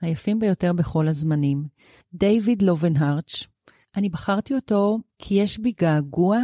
היפים 0.02 0.40
ביותר 0.40 0.74
בכל 0.74 1.08
הזמנים. 1.08 1.64
דייוויד 2.14 2.62
לובנהרץ', 2.62 3.48
אני 3.96 4.10
בחרתי 4.10 4.56
אותו 4.56 5.00
כי 5.20 5.34
יש 5.36 5.60
בי 5.60 5.72
געגוע 5.80 6.40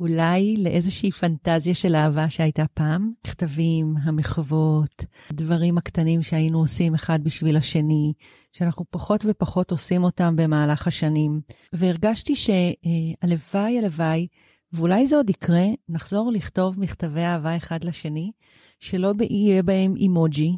אולי 0.00 0.56
לאיזושהי 0.56 1.12
פנטזיה 1.12 1.74
של 1.74 1.94
אהבה 1.94 2.30
שהייתה 2.30 2.64
פעם. 2.74 3.12
מכתבים, 3.26 3.94
המחוות, 4.02 5.04
הדברים 5.30 5.78
הקטנים 5.78 6.22
שהיינו 6.22 6.58
עושים 6.58 6.94
אחד 6.94 7.24
בשביל 7.24 7.56
השני, 7.56 8.12
שאנחנו 8.52 8.84
פחות 8.90 9.24
ופחות 9.28 9.70
עושים 9.70 10.04
אותם 10.04 10.36
במהלך 10.36 10.86
השנים. 10.86 11.40
והרגשתי 11.72 12.36
שהלוואי, 12.36 13.78
הלוואי, 13.78 14.26
ואולי 14.72 15.06
זה 15.06 15.16
עוד 15.16 15.30
יקרה, 15.30 15.64
נחזור 15.88 16.32
לכתוב 16.32 16.80
מכתבי 16.80 17.20
אהבה 17.20 17.56
אחד 17.56 17.84
לשני, 17.84 18.32
שלא 18.80 19.12
יהיה 19.30 19.62
בהם 19.62 19.96
אימוג'י, 19.96 20.56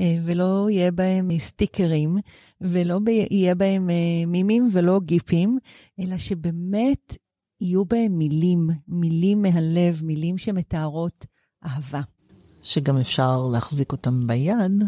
ולא 0.00 0.68
יהיה 0.70 0.90
בהם 0.90 1.38
סטיקרים, 1.38 2.18
ולא 2.60 2.98
יהיה 3.30 3.54
בהם 3.54 3.90
אה, 3.90 4.26
מימים 4.26 4.68
ולא 4.72 5.00
גיפים, 5.04 5.58
אלא 6.00 6.18
שבאמת 6.18 7.16
יהיו 7.60 7.84
בהם 7.84 8.18
מילים, 8.18 8.70
מילים 8.88 9.42
מהלב, 9.42 10.00
מילים 10.02 10.38
שמתארות 10.38 11.26
אהבה. 11.66 12.00
שגם 12.62 12.98
אפשר 12.98 13.46
להחזיק 13.52 13.92
אותם 13.92 14.26
ביד, 14.26 14.84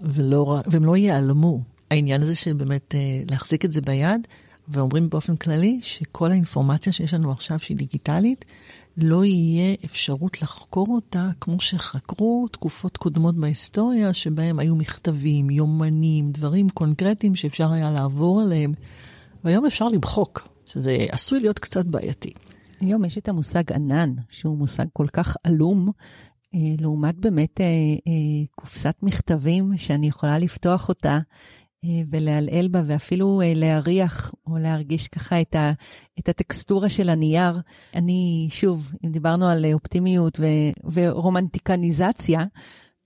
ולא, 0.00 0.60
והם 0.66 0.84
לא 0.84 0.96
ייעלמו. 0.96 1.62
העניין 1.90 2.22
הזה 2.22 2.34
של 2.34 2.52
באמת 2.52 2.94
אה, 2.94 3.22
להחזיק 3.30 3.64
את 3.64 3.72
זה 3.72 3.80
ביד, 3.80 4.26
ואומרים 4.68 5.10
באופן 5.10 5.36
כללי 5.36 5.80
שכל 5.82 6.30
האינפורמציה 6.30 6.92
שיש 6.92 7.14
לנו 7.14 7.32
עכשיו 7.32 7.58
שהיא 7.58 7.76
דיגיטלית, 7.76 8.44
לא 9.02 9.24
יהיה 9.24 9.74
אפשרות 9.84 10.42
לחקור 10.42 10.86
אותה 10.90 11.30
כמו 11.40 11.60
שחקרו 11.60 12.48
תקופות 12.52 12.96
קודמות 12.96 13.36
בהיסטוריה, 13.36 14.12
שבהם 14.12 14.58
היו 14.58 14.76
מכתבים, 14.76 15.50
יומנים, 15.50 16.30
דברים 16.30 16.68
קונקרטיים 16.68 17.34
שאפשר 17.34 17.72
היה 17.72 17.90
לעבור 17.90 18.40
עליהם, 18.40 18.72
והיום 19.44 19.66
אפשר 19.66 19.88
למחוק, 19.88 20.48
שזה 20.66 20.96
עשוי 21.10 21.40
להיות 21.40 21.58
קצת 21.58 21.84
בעייתי. 21.86 22.30
היום 22.80 23.04
יש 23.04 23.18
את 23.18 23.28
המושג 23.28 23.72
ענן, 23.72 24.14
שהוא 24.30 24.58
מושג 24.58 24.84
כל 24.92 25.06
כך 25.12 25.36
עלום, 25.44 25.90
אה, 26.54 26.74
לעומת 26.80 27.16
באמת 27.16 27.60
אה, 27.60 27.66
אה, 27.66 28.44
קופסת 28.54 28.94
מכתבים 29.02 29.76
שאני 29.76 30.08
יכולה 30.08 30.38
לפתוח 30.38 30.88
אותה 30.88 31.18
ולעלעל 32.10 32.68
בה 32.68 32.82
ואפילו 32.86 33.40
אה, 33.40 33.52
להריח 33.54 34.34
או 34.46 34.58
להרגיש 34.58 35.08
ככה 35.08 35.40
את, 35.40 35.54
ה, 35.54 35.72
את 36.18 36.28
הטקסטורה 36.28 36.88
של 36.88 37.08
הנייר. 37.08 37.60
אני, 37.94 38.48
שוב, 38.50 38.92
אם 39.04 39.12
דיברנו 39.12 39.48
על 39.48 39.66
אופטימיות 39.72 40.40
ו, 40.40 40.44
ורומנטיקניזציה, 40.92 42.44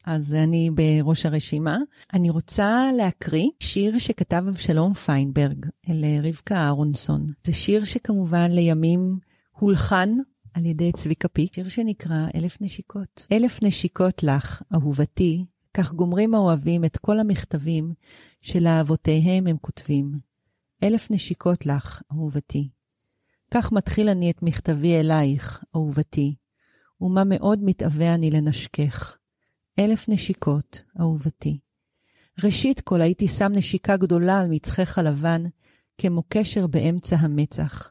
אז 0.07 0.35
אני 0.35 0.71
בראש 0.71 1.27
הרשימה. 1.27 1.79
אני 2.13 2.31
רוצה 2.31 2.91
להקריא 2.97 3.49
שיר 3.61 3.99
שכתב 3.99 4.45
אבשלום 4.49 4.95
פיינברג 4.95 5.67
אל 5.89 6.05
רבקה 6.23 6.57
אהרונסון. 6.57 7.27
זה 7.47 7.53
שיר 7.53 7.85
שכמובן 7.85 8.51
לימים 8.51 9.19
הולחן 9.51 10.11
על 10.55 10.67
ידי 10.67 10.93
צביקה 10.93 11.29
פיק, 11.29 11.55
שיר 11.55 11.69
שנקרא 11.69 12.27
אלף 12.35 12.57
נשיקות. 12.61 13.27
אלף 13.33 13.63
נשיקות 13.63 14.23
לך, 14.23 14.63
אהובתי, 14.75 15.45
כך 15.75 15.93
גומרים 15.93 16.35
האוהבים 16.35 16.85
את 16.85 16.97
כל 16.97 17.21
המכתבים 17.21 17.95
שלאהבותיהם 18.43 19.47
הם 19.47 19.57
כותבים. 19.61 20.13
אלף 20.83 21.11
נשיקות 21.11 21.67
לך, 21.67 22.03
אהובתי. 22.13 22.69
כך 23.51 23.73
מתחיל 23.73 24.09
אני 24.09 24.31
את 24.31 24.43
מכתבי 24.43 25.01
אלייך, 25.01 25.65
אהובתי, 25.77 26.35
ומה 27.01 27.23
מאוד 27.25 27.59
מתאווה 27.63 28.15
אני 28.15 28.31
לנשקך. 28.31 29.17
אלף 29.79 30.09
נשיקות, 30.09 30.83
אהובתי. 31.01 31.59
ראשית 32.45 32.81
כל 32.81 33.01
הייתי 33.01 33.29
שם 33.29 33.53
נשיקה 33.55 33.97
גדולה 33.97 34.41
על 34.41 34.47
מצחך 34.51 34.99
הלבן, 34.99 35.43
כמו 35.99 36.23
קשר 36.29 36.67
באמצע 36.67 37.17
המצח. 37.17 37.91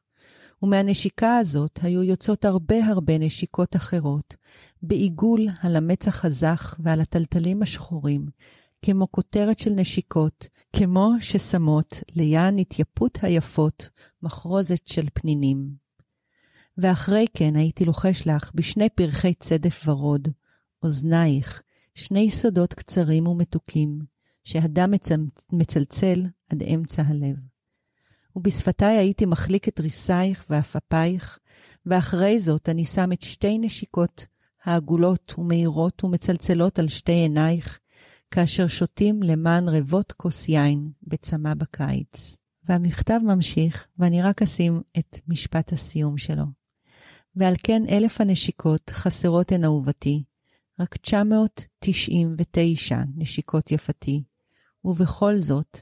ומהנשיקה 0.63 1.37
הזאת 1.37 1.79
היו 1.81 2.03
יוצאות 2.03 2.45
הרבה 2.45 2.85
הרבה 2.85 3.17
נשיקות 3.17 3.75
אחרות, 3.75 4.35
בעיגול 4.81 5.47
על 5.61 5.75
המצח 5.75 6.25
הזך 6.25 6.75
ועל 6.79 7.01
הטלטלים 7.01 7.61
השחורים, 7.61 8.25
כמו 8.85 9.11
כותרת 9.11 9.59
של 9.59 9.69
נשיקות, 9.69 10.47
כמו 10.75 11.11
ששמות 11.19 12.03
ליען 12.15 12.57
התייפות 12.57 13.17
היפות 13.21 13.89
מחרוזת 14.21 14.87
של 14.87 15.07
פנינים. 15.13 15.69
ואחרי 16.77 17.25
כן 17.33 17.55
הייתי 17.55 17.85
לוחש 17.85 18.27
לך 18.27 18.51
בשני 18.55 18.89
פרחי 18.89 19.33
צדף 19.33 19.81
ורוד, 19.85 20.27
אוזנייך, 20.83 21.61
שני 21.95 22.31
סודות 22.31 22.73
קצרים 22.73 23.27
ומתוקים, 23.27 23.99
שהדם 24.43 24.93
מצלצל 25.51 26.23
עד 26.49 26.63
אמצע 26.63 27.03
הלב. 27.07 27.52
ובשפתיי 28.35 28.97
הייתי 28.97 29.25
מחליק 29.25 29.67
את 29.67 29.79
ריסייך 29.79 30.45
ועפעפייך, 30.49 31.39
ואחרי 31.85 32.39
זאת 32.39 32.69
אני 32.69 32.85
שם 32.85 33.11
את 33.11 33.21
שתי 33.21 33.57
נשיקות 33.57 34.25
העגולות 34.63 35.33
ומהירות 35.37 36.03
ומצלצלות 36.03 36.79
על 36.79 36.87
שתי 36.87 37.11
עינייך, 37.11 37.79
כאשר 38.31 38.67
שותים 38.67 39.23
למען 39.23 39.69
רבות 39.69 40.11
כוס 40.11 40.49
יין 40.49 40.91
בצמא 41.03 41.53
בקיץ. 41.53 42.37
והמכתב 42.69 43.19
ממשיך, 43.23 43.87
ואני 43.99 44.21
רק 44.21 44.41
אשים 44.41 44.81
את 44.99 45.19
משפט 45.27 45.73
הסיום 45.73 46.17
שלו. 46.17 46.45
ועל 47.35 47.55
כן 47.63 47.81
אלף 47.89 48.21
הנשיקות 48.21 48.89
חסרות 48.89 49.51
הן 49.51 49.63
אהובתי, 49.63 50.23
רק 50.79 50.97
999 50.97 52.97
נשיקות 53.15 53.71
יפתי, 53.71 54.23
ובכל 54.85 55.39
זאת, 55.39 55.79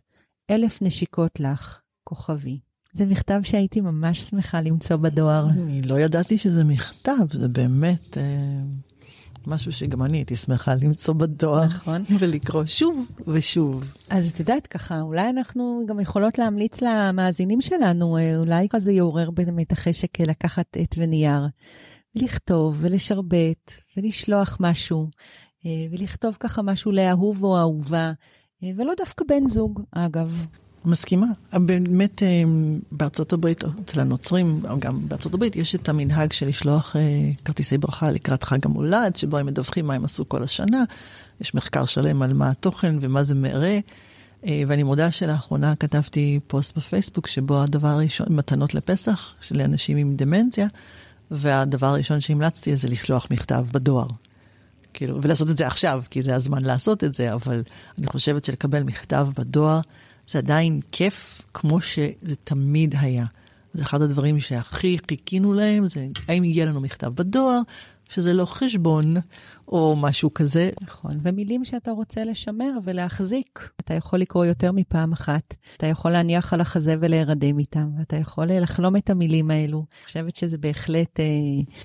אלף 0.50 0.82
נשיקות 0.82 1.40
לך, 1.40 1.81
כוכבי. 2.16 2.60
זה 2.94 3.06
מכתב 3.06 3.42
שהייתי 3.44 3.82
ממש 3.82 4.20
שמחה 4.20 4.62
למצוא 4.62 4.96
בדואר. 4.96 5.50
אני 5.50 5.82
לא 5.82 6.00
ידעתי 6.00 6.38
שזה 6.38 6.64
מכתב, 6.64 7.34
זה 7.34 7.48
באמת 7.48 8.18
אה, 8.18 8.24
משהו 9.48 9.72
שגם 9.72 10.04
אני 10.04 10.18
הייתי 10.18 10.36
שמחה 10.36 10.76
למצוא 10.76 11.14
בדואר. 11.14 11.66
נכון. 11.66 12.04
ולקרוא 12.20 12.66
שוב 12.66 13.12
ושוב. 13.28 13.86
אז 14.10 14.30
את 14.30 14.40
יודעת 14.40 14.68
ככה, 14.68 15.02
אולי 15.02 15.30
אנחנו 15.30 15.82
גם 15.88 16.00
יכולות 16.00 16.38
להמליץ 16.38 16.82
למאזינים 16.82 17.62
שלנו, 17.62 18.18
אה, 18.18 18.38
אולי 18.38 18.68
זה 18.78 18.92
יעורר 18.92 19.32
באמת 19.32 19.72
החשק 19.72 20.20
לקחת 20.20 20.78
עט 20.78 20.96
ונייר, 20.98 21.48
לכתוב 22.16 22.78
ולשרבט 22.80 23.72
ולשלוח 23.98 24.58
משהו, 24.60 25.10
אה, 25.66 25.72
ולכתוב 25.92 26.38
ככה 26.40 26.62
משהו 26.62 26.92
לאהוב 26.92 27.44
או 27.44 27.58
אהובה, 27.58 28.12
אה, 28.64 28.70
ולא 28.78 28.94
דווקא 28.98 29.26
בן 29.28 29.48
זוג, 29.48 29.82
אגב. 29.92 30.46
מסכימה. 30.86 31.28
באמת 31.54 32.24
אה, 32.24 32.44
בארצות 32.92 33.34
הברית, 33.34 33.64
אצל 33.64 34.02
הנוצרים, 34.02 34.62
גם 34.80 35.00
בארצות 35.08 35.34
הברית, 35.34 35.56
יש 35.56 35.76
את 35.76 35.90
המנהג 35.90 36.32
של 36.32 36.48
לשלוח 36.48 36.96
אה, 36.96 37.02
כרטיסי 37.46 37.78
ברכה 37.78 38.12
לקראת 38.12 38.44
חג 38.44 38.66
המולד, 38.66 39.16
שבו 39.16 39.38
הם 39.38 39.46
מדווחים 39.46 39.88
מה 39.88 39.94
הם 39.94 40.06
עשו 40.06 40.30
כל 40.30 40.44
השנה. 40.44 40.84
יש 41.42 41.56
מחקר 41.56 41.86
שלם 41.86 42.22
על 42.22 42.34
מה 42.34 42.50
התוכן 42.50 42.96
ומה 43.02 43.24
זה 43.24 43.36
מראה. 43.36 43.80
אה, 44.46 44.64
ואני 44.68 44.84
מודה 44.84 45.12
שלאחרונה 45.12 45.76
כתבתי 45.76 46.40
פוסט 46.48 46.78
בפייסבוק, 46.78 47.28
שבו 47.28 47.62
הדבר 47.62 47.88
הראשון, 47.88 48.28
מתנות 48.30 48.74
לפסח, 48.74 49.34
של 49.42 49.62
אנשים 49.62 49.98
עם 49.98 50.16
דמנציה, 50.16 50.68
והדבר 51.32 51.88
הראשון 51.88 52.20
שהמלצתי 52.20 52.76
זה 52.76 52.88
לשלוח 52.88 53.28
מכתב 53.32 53.66
בדואר. 53.72 54.08
כאילו, 54.94 55.20
ולעשות 55.22 55.50
את 55.50 55.58
זה 55.58 55.68
עכשיו, 55.68 56.04
כי 56.10 56.22
זה 56.22 56.36
הזמן 56.36 56.62
לעשות 56.62 57.04
את 57.04 57.14
זה, 57.14 57.34
אבל 57.34 57.64
אני 57.98 58.08
חושבת 58.08 58.46
שלקבל 58.46 58.84
מכתב 58.84 59.28
בדואר, 59.38 59.82
זה 60.32 60.38
עדיין 60.38 60.80
כיף 60.92 61.42
כמו 61.54 61.82
שזה 61.82 62.36
תמיד 62.44 62.96
היה. 63.00 63.26
זה 63.74 63.84
אחד 63.84 64.02
הדברים 64.02 64.40
שהכי 64.40 64.98
חיכינו 65.10 65.54
להם, 65.54 65.88
זה 65.88 66.08
האם 66.28 66.44
יהיה 66.44 66.66
לנו 66.66 66.82
מכתב 66.82 67.08
בדואר, 67.08 67.62
שזה 68.10 68.34
לא 68.34 68.46
חשבון 68.46 69.16
או 69.68 69.96
משהו 69.96 70.34
כזה. 70.34 70.70
נכון, 70.82 71.20
ומילים 71.22 71.66
שאתה 71.66 71.92
רוצה 71.92 72.24
לשמר 72.24 72.72
ולהחזיק. 72.84 73.70
אתה 73.80 73.94
יכול 73.94 74.20
לקרוא 74.20 74.46
יותר 74.46 74.72
מפעם 74.72 75.12
אחת, 75.12 75.54
אתה 75.78 75.86
יכול 75.86 76.12
להניח 76.12 76.54
על 76.54 76.62
החזה 76.62 76.96
ולהירדם 77.00 77.60
איתם, 77.60 77.90
ואתה 78.00 78.16
יכול 78.16 78.46
לחלום 78.46 78.96
את 78.96 79.10
המילים 79.10 79.52
האלו. 79.52 79.78
אני 79.78 80.06
חושבת 80.06 80.36
שזה 80.36 80.58
בהחלט 80.58 81.20
אה, 81.20 81.26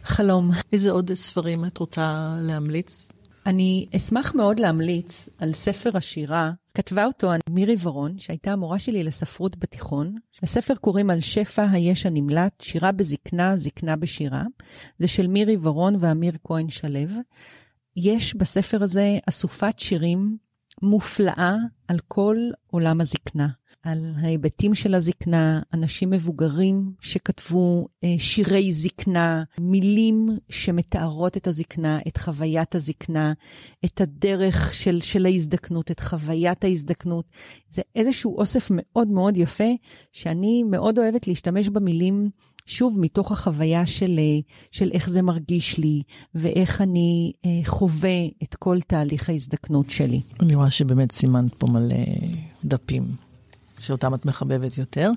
חלום. 0.05 0.51
איזה 0.73 0.91
עוד 0.91 1.15
ספרים 1.15 1.65
את 1.65 1.79
רוצה 1.79 2.37
להמליץ? 2.41 3.07
אני 3.47 3.87
אשמח 3.97 4.35
מאוד 4.35 4.59
להמליץ 4.59 5.29
על 5.39 5.53
ספר 5.53 5.91
השירה. 5.95 6.51
כתבה 6.75 7.05
אותו 7.05 7.31
מירי 7.51 7.77
ורון, 7.83 8.19
שהייתה 8.19 8.53
המורה 8.53 8.79
שלי 8.79 9.05
לספרות 9.05 9.59
בתיכון. 9.59 10.17
הספר 10.43 10.75
קוראים 10.75 11.11
על 11.11 11.21
שפע 11.21 11.67
היש 11.71 12.07
הנמלט, 12.07 12.61
שירה 12.61 12.93
בזקנה, 12.93 13.57
זקנה 13.57 13.97
בשירה. 13.97 14.43
זה 14.99 15.09
של 15.09 15.27
מירי 15.27 15.57
ורון 15.63 15.97
ואמיר 16.01 16.33
כהן 16.45 16.69
שלו. 16.69 17.01
יש 17.97 18.35
בספר 18.35 18.83
הזה 18.83 19.19
אסופת 19.29 19.79
שירים 19.79 20.37
מופלאה 20.83 21.55
על 21.89 21.99
כל 22.09 22.37
עולם 22.67 23.01
הזקנה. 23.01 23.49
על 23.87 24.13
ההיבטים 24.17 24.75
של 24.75 24.95
הזקנה, 24.95 25.61
אנשים 25.75 26.11
מבוגרים 26.11 26.93
שכתבו 27.01 27.87
אה, 28.05 28.15
שירי 28.19 28.73
זקנה, 28.73 29.43
מילים 29.61 30.29
שמתארות 30.49 31.37
את 31.37 31.47
הזקנה, 31.47 31.99
את 32.09 32.17
חוויית 32.17 32.75
הזקנה, 32.75 33.33
את 33.85 34.01
הדרך 34.01 34.75
של, 34.75 35.01
של 35.01 35.27
ההזדקנות, 35.27 35.91
את 35.91 36.01
חוויית 36.01 36.65
ההזדקנות. 36.65 37.25
זה 37.71 37.83
איזשהו 37.97 38.39
אוסף 38.39 38.69
מאוד 38.71 39.09
מאוד 39.09 39.37
יפה, 39.37 39.71
שאני 40.13 40.63
מאוד 40.63 40.99
אוהבת 40.99 41.29
להשתמש 41.29 41.69
במילים 41.69 42.31
שוב, 42.67 42.97
מתוך 43.01 43.33
החוויה 43.33 43.87
של, 43.87 44.19
אה, 44.19 44.41
של 44.71 44.91
איך 44.93 45.11
זה 45.11 45.23
מרגיש 45.23 45.79
לי, 45.79 46.03
ואיך 46.35 46.81
אני 46.81 47.33
אה, 47.45 47.51
חווה 47.65 48.27
את 48.43 48.55
כל 48.55 48.81
תהליך 48.81 49.29
ההזדקנות 49.29 49.91
שלי. 49.91 50.21
אני 50.41 50.55
רואה 50.55 50.71
שבאמת 50.71 51.13
סימנת 51.13 51.55
פה 51.55 51.67
מלא 51.67 51.95
דפים. 52.65 53.26
שאותם 53.79 54.15
את 54.15 54.27
מחבבת 54.27 54.79
יותר. 54.79 55.11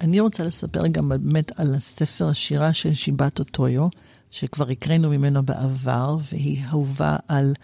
אני 0.00 0.20
רוצה 0.20 0.44
לספר 0.44 0.86
גם 0.86 1.08
באמת 1.08 1.60
על 1.60 1.74
הספר 1.74 2.28
השירה 2.28 2.72
של 2.72 2.94
שיבטו 2.94 3.44
טויו, 3.44 3.88
שכבר 4.30 4.68
הקראנו 4.68 5.10
ממנו 5.10 5.42
בעבר, 5.42 6.16
והיא 6.32 6.62
אהובה 6.64 7.16
על, 7.28 7.54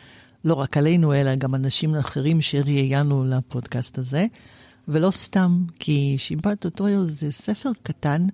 לא 0.45 0.55
רק 0.55 0.77
עלינו, 0.77 1.15
אלא 1.15 1.35
גם 1.35 1.55
אנשים 1.55 1.95
אחרים 1.95 2.41
שראיינו 2.41 3.25
לפודקאסט 3.25 3.99
הזה. 3.99 4.27
ולא 4.89 5.11
סתם, 5.11 5.65
כי 5.79 6.15
שיבטו 6.19 6.71
טויו 6.71 7.07
זה 7.07 7.33
ספר 7.33 7.71
קטן, 7.83 8.27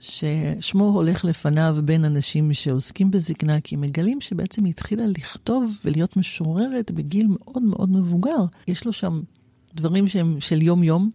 ששמו 0.00 0.84
הולך 0.84 1.24
לפניו 1.24 1.76
בין 1.84 2.04
אנשים 2.04 2.52
שעוסקים 2.52 3.10
בזקנה, 3.10 3.60
כי 3.60 3.76
מגלים 3.76 4.20
שבעצם 4.20 4.64
היא 4.64 4.70
התחילה 4.70 5.06
לכתוב 5.06 5.72
ולהיות 5.84 6.16
משוררת 6.16 6.90
בגיל 6.90 7.26
מאוד 7.30 7.62
מאוד 7.62 7.90
מבוגר. 7.92 8.44
יש 8.68 8.84
לו 8.84 8.92
שם 8.92 9.20
דברים 9.74 10.06
שהם 10.06 10.40
של 10.40 10.62
יום-יום, 10.62 11.10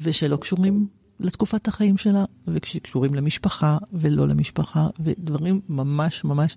ושלא 0.00 0.36
קשורים 0.36 0.86
לתקופת 1.20 1.68
החיים 1.68 1.96
שלה, 1.96 2.24
וקשורים 2.48 3.14
למשפחה 3.14 3.78
ולא 3.92 4.28
למשפחה, 4.28 4.86
ודברים 5.00 5.60
ממש 5.68 6.24
ממש 6.24 6.56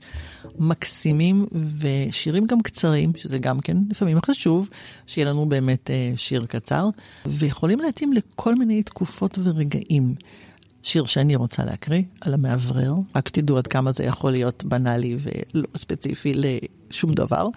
מקסימים, 0.59 1.45
ושירים 1.79 2.45
גם 2.45 2.61
קצרים, 2.61 3.11
שזה 3.15 3.37
גם 3.37 3.59
כן 3.59 3.77
לפעמים 3.89 4.17
חשוב, 4.25 4.69
שיהיה 5.07 5.27
לנו 5.29 5.45
באמת 5.45 5.91
אה, 5.91 6.13
שיר 6.15 6.45
קצר, 6.45 6.89
ויכולים 7.25 7.79
להתאים 7.79 8.13
לכל 8.13 8.55
מיני 8.55 8.83
תקופות 8.83 9.39
ורגעים. 9.43 10.15
שיר 10.83 11.05
שאני 11.05 11.35
רוצה 11.35 11.65
להקריא, 11.65 12.03
על 12.21 12.33
המאוורר, 12.33 12.93
רק 13.15 13.29
תדעו 13.29 13.57
עד 13.57 13.67
כמה 13.67 13.91
זה 13.91 14.03
יכול 14.03 14.31
להיות 14.31 14.63
בנאלי 14.63 15.17
ולא 15.19 15.67
ספציפי 15.75 16.33
לשום 16.35 17.13
דבר. 17.13 17.47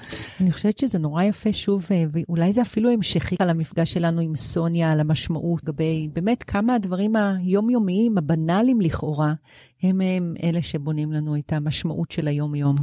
אני 0.41 0.53
חושבת 0.53 0.79
שזה 0.79 0.99
נורא 0.99 1.23
יפה 1.23 1.53
שוב, 1.53 1.87
אה, 1.91 2.05
ואולי 2.13 2.53
זה 2.53 2.63
אפילו 2.63 2.91
המשכי 2.91 3.37
על 3.39 3.51
המפגש 3.51 3.93
שלנו 3.93 4.21
עם 4.21 4.37
סוניה, 4.37 4.93
על 4.93 5.01
המשמעות, 5.01 5.63
לגבי 5.63 6.09
באמת 6.13 6.43
כמה 6.43 6.75
הדברים 6.75 7.17
היומיומיים, 7.17 8.19
הבנאליים 8.19 8.81
לכאורה, 8.81 9.35
הם, 9.83 10.01
הם 10.01 10.35
אלה 10.43 10.63
שבונים 10.63 11.13
לנו 11.13 11.37
את 11.37 11.53
המשמעות 11.53 12.11
של 12.11 12.29
היום-יום. 12.29 12.77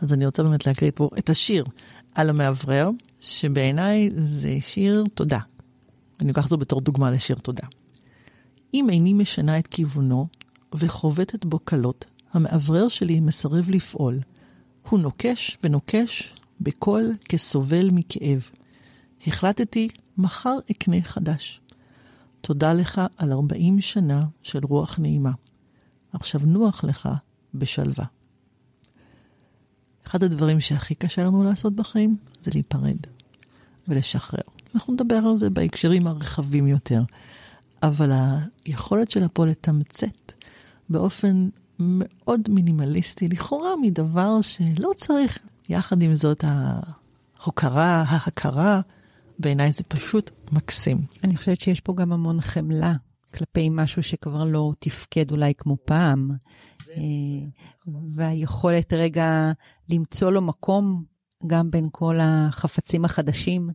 אז 0.00 0.12
אני 0.12 0.26
רוצה 0.26 0.42
באמת 0.42 0.66
להקריא 0.66 0.90
פה 0.94 1.10
את 1.18 1.30
השיר 1.30 1.64
על 2.14 2.30
המאוורר, 2.30 2.90
שבעיניי 3.20 4.10
זה 4.16 4.56
שיר 4.60 5.04
תודה. 5.14 5.38
אני 6.20 6.28
לוקחת 6.28 6.44
אותו 6.44 6.58
בתור 6.58 6.80
דוגמה 6.80 7.10
לשיר 7.10 7.36
תודה. 7.36 7.66
אם 8.74 8.90
איני 8.90 9.12
משנה 9.12 9.58
את 9.58 9.66
כיוונו 9.66 10.26
וחובטת 10.74 11.44
בו 11.44 11.58
קלות, 11.58 12.04
המאוורר 12.32 12.88
שלי 12.88 13.20
מסרב 13.20 13.70
לפעול. 13.70 14.20
הוא 14.88 14.98
נוקש 15.00 15.58
ונוקש 15.64 16.34
בקול 16.60 17.12
כסובל 17.28 17.90
מכאב. 17.92 18.42
החלטתי, 19.26 19.88
מחר 20.18 20.56
אקנה 20.70 21.02
חדש. 21.02 21.60
תודה 22.40 22.72
לך 22.72 23.00
על 23.16 23.32
ארבעים 23.32 23.80
שנה 23.80 24.24
של 24.42 24.60
רוח 24.62 24.98
נעימה. 24.98 25.32
עכשיו 26.12 26.40
נוח 26.44 26.84
לך 26.84 27.08
בשלווה. 27.54 28.04
אחד 30.06 30.22
הדברים 30.22 30.60
שהכי 30.60 30.94
קשה 30.94 31.24
לנו 31.24 31.44
לעשות 31.44 31.74
בחיים 31.74 32.16
זה 32.42 32.50
להיפרד 32.54 32.96
ולשחרר. 33.88 34.42
אנחנו 34.74 34.92
נדבר 34.92 35.16
על 35.16 35.38
זה 35.38 35.50
בהקשרים 35.50 36.06
הרחבים 36.06 36.66
יותר. 36.66 37.02
אבל 37.86 38.12
היכולת 38.64 39.10
שלה 39.10 39.28
פה 39.28 39.46
לתמצת 39.46 40.32
באופן 40.88 41.48
מאוד 41.78 42.40
מינימליסטי, 42.48 43.28
לכאורה 43.28 43.70
מדבר 43.82 44.40
שלא 44.40 44.90
צריך. 44.96 45.38
יחד 45.68 46.02
עם 46.02 46.14
זאת, 46.14 46.44
ההוקרה, 46.46 48.04
ההכרה, 48.08 48.80
בעיניי 49.38 49.72
זה 49.72 49.84
פשוט 49.88 50.30
מקסים. 50.52 51.06
אני 51.24 51.36
חושבת 51.36 51.60
שיש 51.60 51.80
פה 51.80 51.94
גם 51.94 52.12
המון 52.12 52.40
חמלה 52.40 52.94
כלפי 53.34 53.68
משהו 53.70 54.02
שכבר 54.02 54.44
לא 54.44 54.72
תפקד 54.78 55.30
אולי 55.30 55.52
כמו 55.58 55.76
פעם. 55.84 56.30
אה, 56.96 57.02
והיכולת 58.14 58.92
רגע 58.92 59.52
למצוא 59.88 60.30
לו 60.30 60.42
מקום 60.42 61.04
גם 61.46 61.70
בין 61.70 61.88
כל 61.92 62.18
החפצים 62.22 63.04
החדשים 63.04 63.70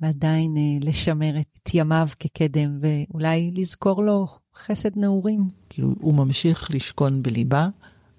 ועדיין 0.00 0.56
אה, 0.56 0.88
לשמר 0.88 1.34
את 1.38 1.74
ימיו 1.74 2.08
כקדם, 2.20 2.78
ואולי 2.80 3.50
לזכור 3.54 4.04
לו 4.04 4.26
חסד 4.56 4.96
נעורים. 4.96 5.48
כאילו, 5.68 5.94
הוא 6.00 6.14
ממשיך 6.14 6.70
לשכון 6.74 7.22
בליבה 7.22 7.68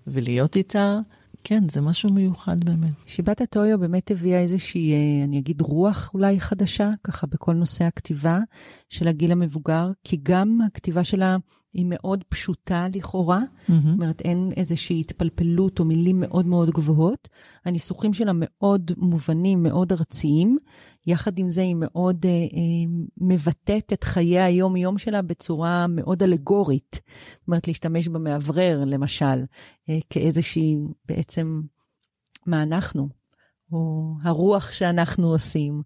ולהיות 0.08 0.56
איתה. 0.56 1.00
כן, 1.44 1.64
זה 1.72 1.82
משהו 1.82 2.10
מיוחד 2.10 2.64
באמת. 2.64 2.92
שיבת 3.06 3.42
הטויו 3.42 3.80
באמת 3.80 4.12
הביאה 4.12 4.40
איזושהי, 4.40 4.94
אה, 4.94 5.24
אני 5.24 5.40
אגיד, 5.40 5.62
רוח 5.62 6.12
אולי 6.14 6.40
חדשה, 6.40 6.92
ככה 7.04 7.28
בכל 7.28 7.54
נושא 7.54 7.84
הכתיבה 7.84 8.40
של 8.90 9.08
הגיל 9.08 9.32
המבוגר, 9.32 9.92
כי 10.04 10.20
גם 10.24 10.60
הכתיבה 10.68 11.04
שלה 11.04 11.38
היא 11.74 11.86
מאוד 11.90 12.24
פשוטה 12.30 12.88
לכאורה, 12.96 13.40
mm-hmm. 13.40 13.72
זאת 13.72 13.94
אומרת, 13.94 14.22
אין 14.22 14.52
איזושהי 14.58 15.00
התפלפלות 15.00 15.80
או 15.80 15.86
מילים 15.86 16.20
מאוד 16.20 16.46
מאוד 16.46 16.70
גבוהות. 16.70 17.30
הניסוחים 17.66 18.14
שלה 18.14 18.32
מאוד 18.36 18.92
מובנים, 18.98 19.64
מאוד 19.64 19.92
ארציים. 19.92 20.58
יחד 21.10 21.40
עם 21.40 21.50
זה 21.50 21.62
היא 21.62 21.76
מאוד 21.80 22.26
אה, 22.26 22.32
אה, 22.32 23.06
מבטאת 23.18 23.94
את 23.94 24.04
חיי 24.04 24.40
היום-יום 24.40 24.98
שלה 24.98 25.22
בצורה 25.22 25.88
מאוד 25.88 26.24
אלגורית. 26.24 27.02
זאת 27.40 27.48
אומרת, 27.48 27.68
להשתמש 27.68 28.08
במאוורר, 28.08 28.84
למשל, 28.86 29.44
אה, 29.90 29.98
כאיזושהי, 30.10 30.78
בעצם, 31.06 31.62
מה 32.46 32.64
אנחנו, 32.64 33.10
או 33.72 34.14
הרוח 34.24 34.72
שאנחנו 34.72 35.28
עושים, 35.28 35.82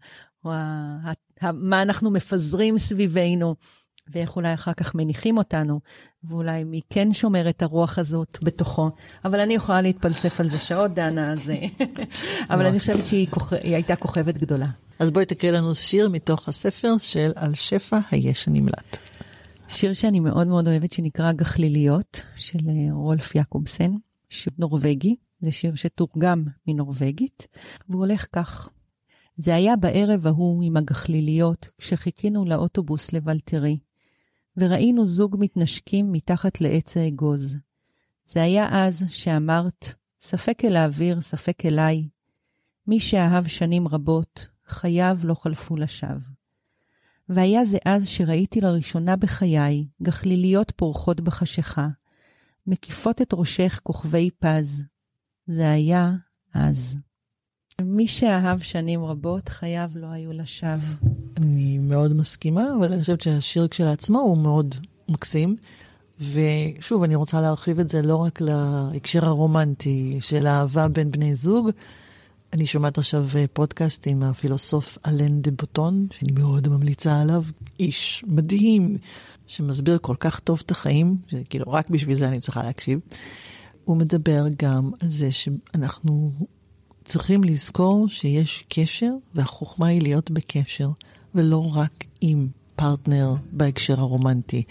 או 0.45 0.51
ה, 0.51 1.12
ה, 1.41 1.51
מה 1.51 1.81
אנחנו 1.81 2.12
מפזרים 2.12 2.77
סביבנו. 2.77 3.55
ואיך 4.12 4.36
אולי 4.36 4.53
אחר 4.53 4.73
כך 4.73 4.95
מניחים 4.95 5.38
אותנו, 5.38 5.79
ואולי 6.23 6.63
מי 6.63 6.81
כן 6.89 7.13
שומר 7.13 7.49
את 7.49 7.62
הרוח 7.62 7.99
הזאת 7.99 8.38
בתוכו. 8.43 8.89
אבל 9.25 9.39
אני 9.39 9.53
יכולה 9.53 9.81
להתפלסף 9.81 10.39
על 10.39 10.49
זה 10.49 10.59
שעות, 10.59 10.91
דנה, 10.91 11.33
אז... 11.33 11.51
אבל 12.51 12.65
אני 12.65 12.79
חושבת 12.79 13.05
שהיא 13.05 13.27
כוכ... 13.29 13.53
הייתה 13.53 13.95
כוכבת 13.95 14.38
גדולה. 14.38 14.67
אז 14.99 15.12
בואי 15.12 15.25
תקריא 15.25 15.51
לנו 15.51 15.75
שיר 15.75 16.10
מתוך 16.10 16.49
הספר 16.49 16.93
של 16.97 17.32
על 17.36 17.53
שפע 17.53 17.99
היש 18.12 18.47
הנמלט. 18.47 18.97
שיר 19.67 19.93
שאני 19.93 20.19
מאוד 20.19 20.47
מאוד 20.47 20.67
אוהבת, 20.67 20.91
שנקרא 20.91 21.32
גחליליות, 21.32 22.21
של 22.36 22.60
אה, 22.69 22.93
רולף 22.93 23.36
יעקובסן, 23.36 23.91
שיר 24.29 24.53
נורבגי. 24.58 25.15
זה 25.43 25.51
שיר 25.51 25.75
שתורגם 25.75 26.43
מנורבגית, 26.67 27.47
והוא 27.89 28.06
הולך 28.06 28.25
כך. 28.32 28.69
זה 29.38 29.56
היה 29.56 29.75
בערב 29.75 30.27
ההוא 30.27 30.63
עם 30.63 30.77
הגחליליות, 30.77 31.67
כשחיכינו 31.77 32.45
לאוטובוס 32.45 33.13
לבלטרי. 33.13 33.77
וראינו 34.58 35.06
זוג 35.06 35.36
מתנשקים 35.39 36.12
מתחת 36.12 36.62
לעץ 36.62 36.97
האגוז. 36.97 37.56
זה 38.25 38.43
היה 38.43 38.67
אז 38.71 39.03
שאמרת, 39.10 39.93
ספק 40.21 40.65
אל 40.65 40.75
האוויר, 40.75 41.21
ספק 41.21 41.65
אליי. 41.65 42.08
מי 42.88 42.99
שאהב 42.99 43.47
שנים 43.47 43.88
רבות, 43.88 44.47
חייו 44.67 45.17
לא 45.23 45.34
חלפו 45.34 45.76
לשווא. 45.76 46.34
והיה 47.30 47.65
זה 47.65 47.78
אז 47.86 48.08
שראיתי 48.08 48.62
לראשונה 48.62 49.15
בחיי 49.15 49.88
גחליליות 50.02 50.71
פורחות 50.76 51.21
בחשיכה, 51.21 51.88
מקיפות 52.67 53.21
את 53.21 53.34
ראשך 53.34 53.80
כוכבי 53.84 54.30
פז. 54.39 54.84
זה 55.47 55.71
היה 55.71 56.12
אז. 56.54 56.95
מי 57.82 58.08
שאהב 58.08 58.60
שנים 58.60 59.04
רבות, 59.04 59.49
חייו 59.49 59.89
לא 59.95 60.08
היו 60.08 60.34
לשווא. 60.34 61.10
אני 61.38 61.78
מאוד 61.78 62.13
מסכימה, 62.13 62.63
אבל 62.78 62.91
אני 62.91 63.02
חושבת 63.02 63.21
שהשיר 63.21 63.67
כשלעצמו 63.67 64.19
הוא 64.19 64.38
מאוד 64.38 64.76
מקסים. 65.10 65.56
ושוב, 66.19 67.04
אני 67.04 67.15
רוצה 67.15 67.41
להרחיב 67.41 67.80
את 67.80 67.89
זה 67.89 68.02
לא 68.02 68.15
רק 68.15 68.41
להקשר 68.41 69.26
הרומנטי 69.26 70.17
של 70.21 70.47
אהבה 70.47 70.88
בין 70.88 71.12
בני 71.12 71.36
זוג. 71.36 71.69
אני 72.53 72.65
שומעת 72.65 72.97
עכשיו 72.97 73.27
פודקאסט 73.53 74.07
עם 74.07 74.23
הפילוסוף 74.23 74.97
אלן 75.07 75.41
דה 75.41 75.51
בוטון, 75.51 76.07
שאני 76.11 76.31
מאוד 76.31 76.67
ממליצה 76.67 77.21
עליו, 77.21 77.43
איש 77.79 78.23
מדהים, 78.27 78.97
שמסביר 79.47 79.97
כל 80.01 80.15
כך 80.19 80.39
טוב 80.39 80.61
את 80.65 80.71
החיים, 80.71 81.17
שכאילו 81.27 81.71
רק 81.71 81.89
בשביל 81.89 82.15
זה 82.15 82.27
אני 82.27 82.39
צריכה 82.39 82.63
להקשיב. 82.63 82.99
הוא 83.85 83.97
מדבר 83.97 84.45
גם 84.57 84.91
על 84.99 85.09
זה 85.09 85.31
שאנחנו 85.31 86.31
צריכים 87.05 87.43
לזכור 87.43 88.07
שיש 88.07 88.63
קשר, 88.69 89.11
והחוכמה 89.35 89.87
היא 89.87 90.01
להיות 90.01 90.31
בקשר, 90.31 90.89
ולא 91.35 91.71
רק 91.75 92.05
עם 92.21 92.47
פרטנר 92.75 93.35
בהקשר 93.51 93.99
הרומנטי, 93.99 94.63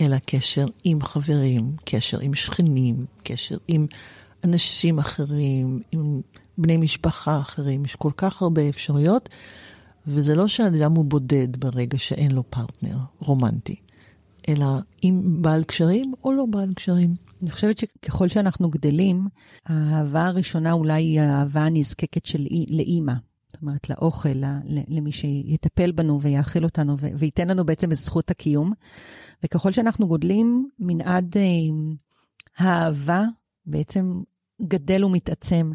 אלא 0.00 0.16
קשר 0.26 0.66
עם 0.84 1.02
חברים, 1.02 1.76
קשר 1.84 2.20
עם 2.20 2.34
שכנים, 2.34 3.04
קשר 3.22 3.56
עם 3.68 3.86
אנשים 4.44 4.98
אחרים, 4.98 5.82
עם 5.92 6.20
בני 6.58 6.76
משפחה 6.76 7.40
אחרים. 7.40 7.84
יש 7.84 7.96
כל 7.96 8.12
כך 8.16 8.42
הרבה 8.42 8.68
אפשרויות, 8.68 9.28
וזה 10.06 10.34
לא 10.34 10.48
שהאדם 10.48 10.94
הוא 10.94 11.04
בודד 11.04 11.56
ברגע 11.56 11.98
שאין 11.98 12.30
לו 12.30 12.42
פרטנר 12.50 12.96
רומנטי, 13.18 13.76
אלא 14.48 14.66
עם 15.02 15.42
בעל 15.42 15.64
קשרים 15.64 16.14
או 16.24 16.32
לא 16.32 16.46
בעל 16.46 16.74
קשרים. 16.74 17.14
אני 17.42 17.50
חושבת 17.50 17.78
שככל 17.78 18.28
שאנחנו 18.28 18.70
גדלים, 18.70 19.28
האהבה 19.66 20.26
הראשונה 20.26 20.72
אולי 20.72 21.02
היא 21.02 21.20
האהבה 21.20 21.64
הנזקקת 21.64 22.26
של 22.26 22.46
לאימא. 22.68 23.14
זאת 23.52 23.62
אומרת, 23.62 23.90
לאוכל, 23.90 24.42
למי 24.88 25.12
שיטפל 25.12 25.92
בנו 25.92 26.22
ויאכיל 26.22 26.64
אותנו 26.64 26.96
וייתן 26.98 27.48
לנו 27.48 27.64
בעצם 27.64 27.92
את 27.92 27.96
זכות 27.96 28.30
הקיום. 28.30 28.72
וככל 29.44 29.72
שאנחנו 29.72 30.08
גודלים, 30.08 30.68
מנעד 30.78 31.36
אה, 31.36 31.42
האהבה 32.58 33.24
בעצם 33.66 34.22
גדל 34.62 35.04
ומתעצם. 35.04 35.72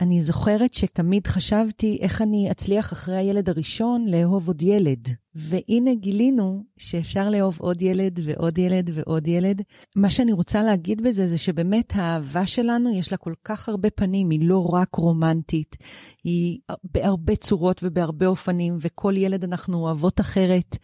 אני 0.00 0.22
זוכרת 0.22 0.74
שתמיד 0.74 1.26
חשבתי 1.26 1.98
איך 2.00 2.22
אני 2.22 2.50
אצליח 2.50 2.92
אחרי 2.92 3.16
הילד 3.16 3.48
הראשון 3.48 4.06
לאהוב 4.08 4.46
עוד 4.46 4.62
ילד. 4.62 5.08
והנה 5.34 5.94
גילינו 5.94 6.64
שאפשר 6.78 7.30
לאהוב 7.30 7.56
עוד 7.60 7.82
ילד 7.82 8.20
ועוד 8.22 8.58
ילד 8.58 8.90
ועוד 8.92 9.28
ילד. 9.28 9.62
מה 9.96 10.10
שאני 10.10 10.32
רוצה 10.32 10.62
להגיד 10.62 11.02
בזה 11.02 11.28
זה 11.28 11.38
שבאמת 11.38 11.92
האהבה 11.94 12.46
שלנו 12.46 12.94
יש 12.94 13.12
לה 13.12 13.18
כל 13.18 13.34
כך 13.44 13.68
הרבה 13.68 13.90
פנים, 13.90 14.30
היא 14.30 14.48
לא 14.48 14.66
רק 14.66 14.94
רומנטית, 14.94 15.76
היא 16.24 16.58
בהרבה 16.84 17.36
צורות 17.36 17.80
ובהרבה 17.82 18.26
אופנים, 18.26 18.76
וכל 18.80 19.14
ילד 19.16 19.44
אנחנו 19.44 19.78
אוהבות 19.78 20.20
אחרת. 20.20 20.76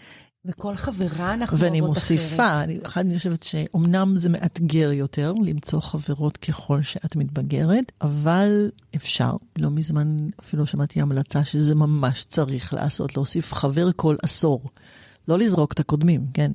וכל 0.44 0.74
חברה 0.74 1.34
אנחנו 1.34 1.58
ואני 1.58 1.80
מוסיפה, 1.80 2.62
אני, 2.62 2.78
אני 2.96 3.18
חושבת 3.18 3.42
שאומנם 3.42 4.16
זה 4.16 4.28
מאתגר 4.28 4.92
יותר 4.92 5.32
למצוא 5.44 5.80
חברות 5.80 6.36
ככל 6.36 6.82
שאת 6.82 7.16
מתבגרת, 7.16 7.92
אבל 8.00 8.70
אפשר. 8.96 9.36
לא 9.58 9.70
מזמן 9.70 10.08
אפילו 10.40 10.66
שמעתי 10.66 11.00
המלצה 11.00 11.44
שזה 11.44 11.74
ממש 11.74 12.24
צריך 12.24 12.74
לעשות, 12.74 13.16
להוסיף 13.16 13.52
חבר 13.52 13.92
כל 13.96 14.16
עשור. 14.22 14.70
לא 15.28 15.38
לזרוק 15.38 15.72
את 15.72 15.80
הקודמים, 15.80 16.26
כן? 16.34 16.52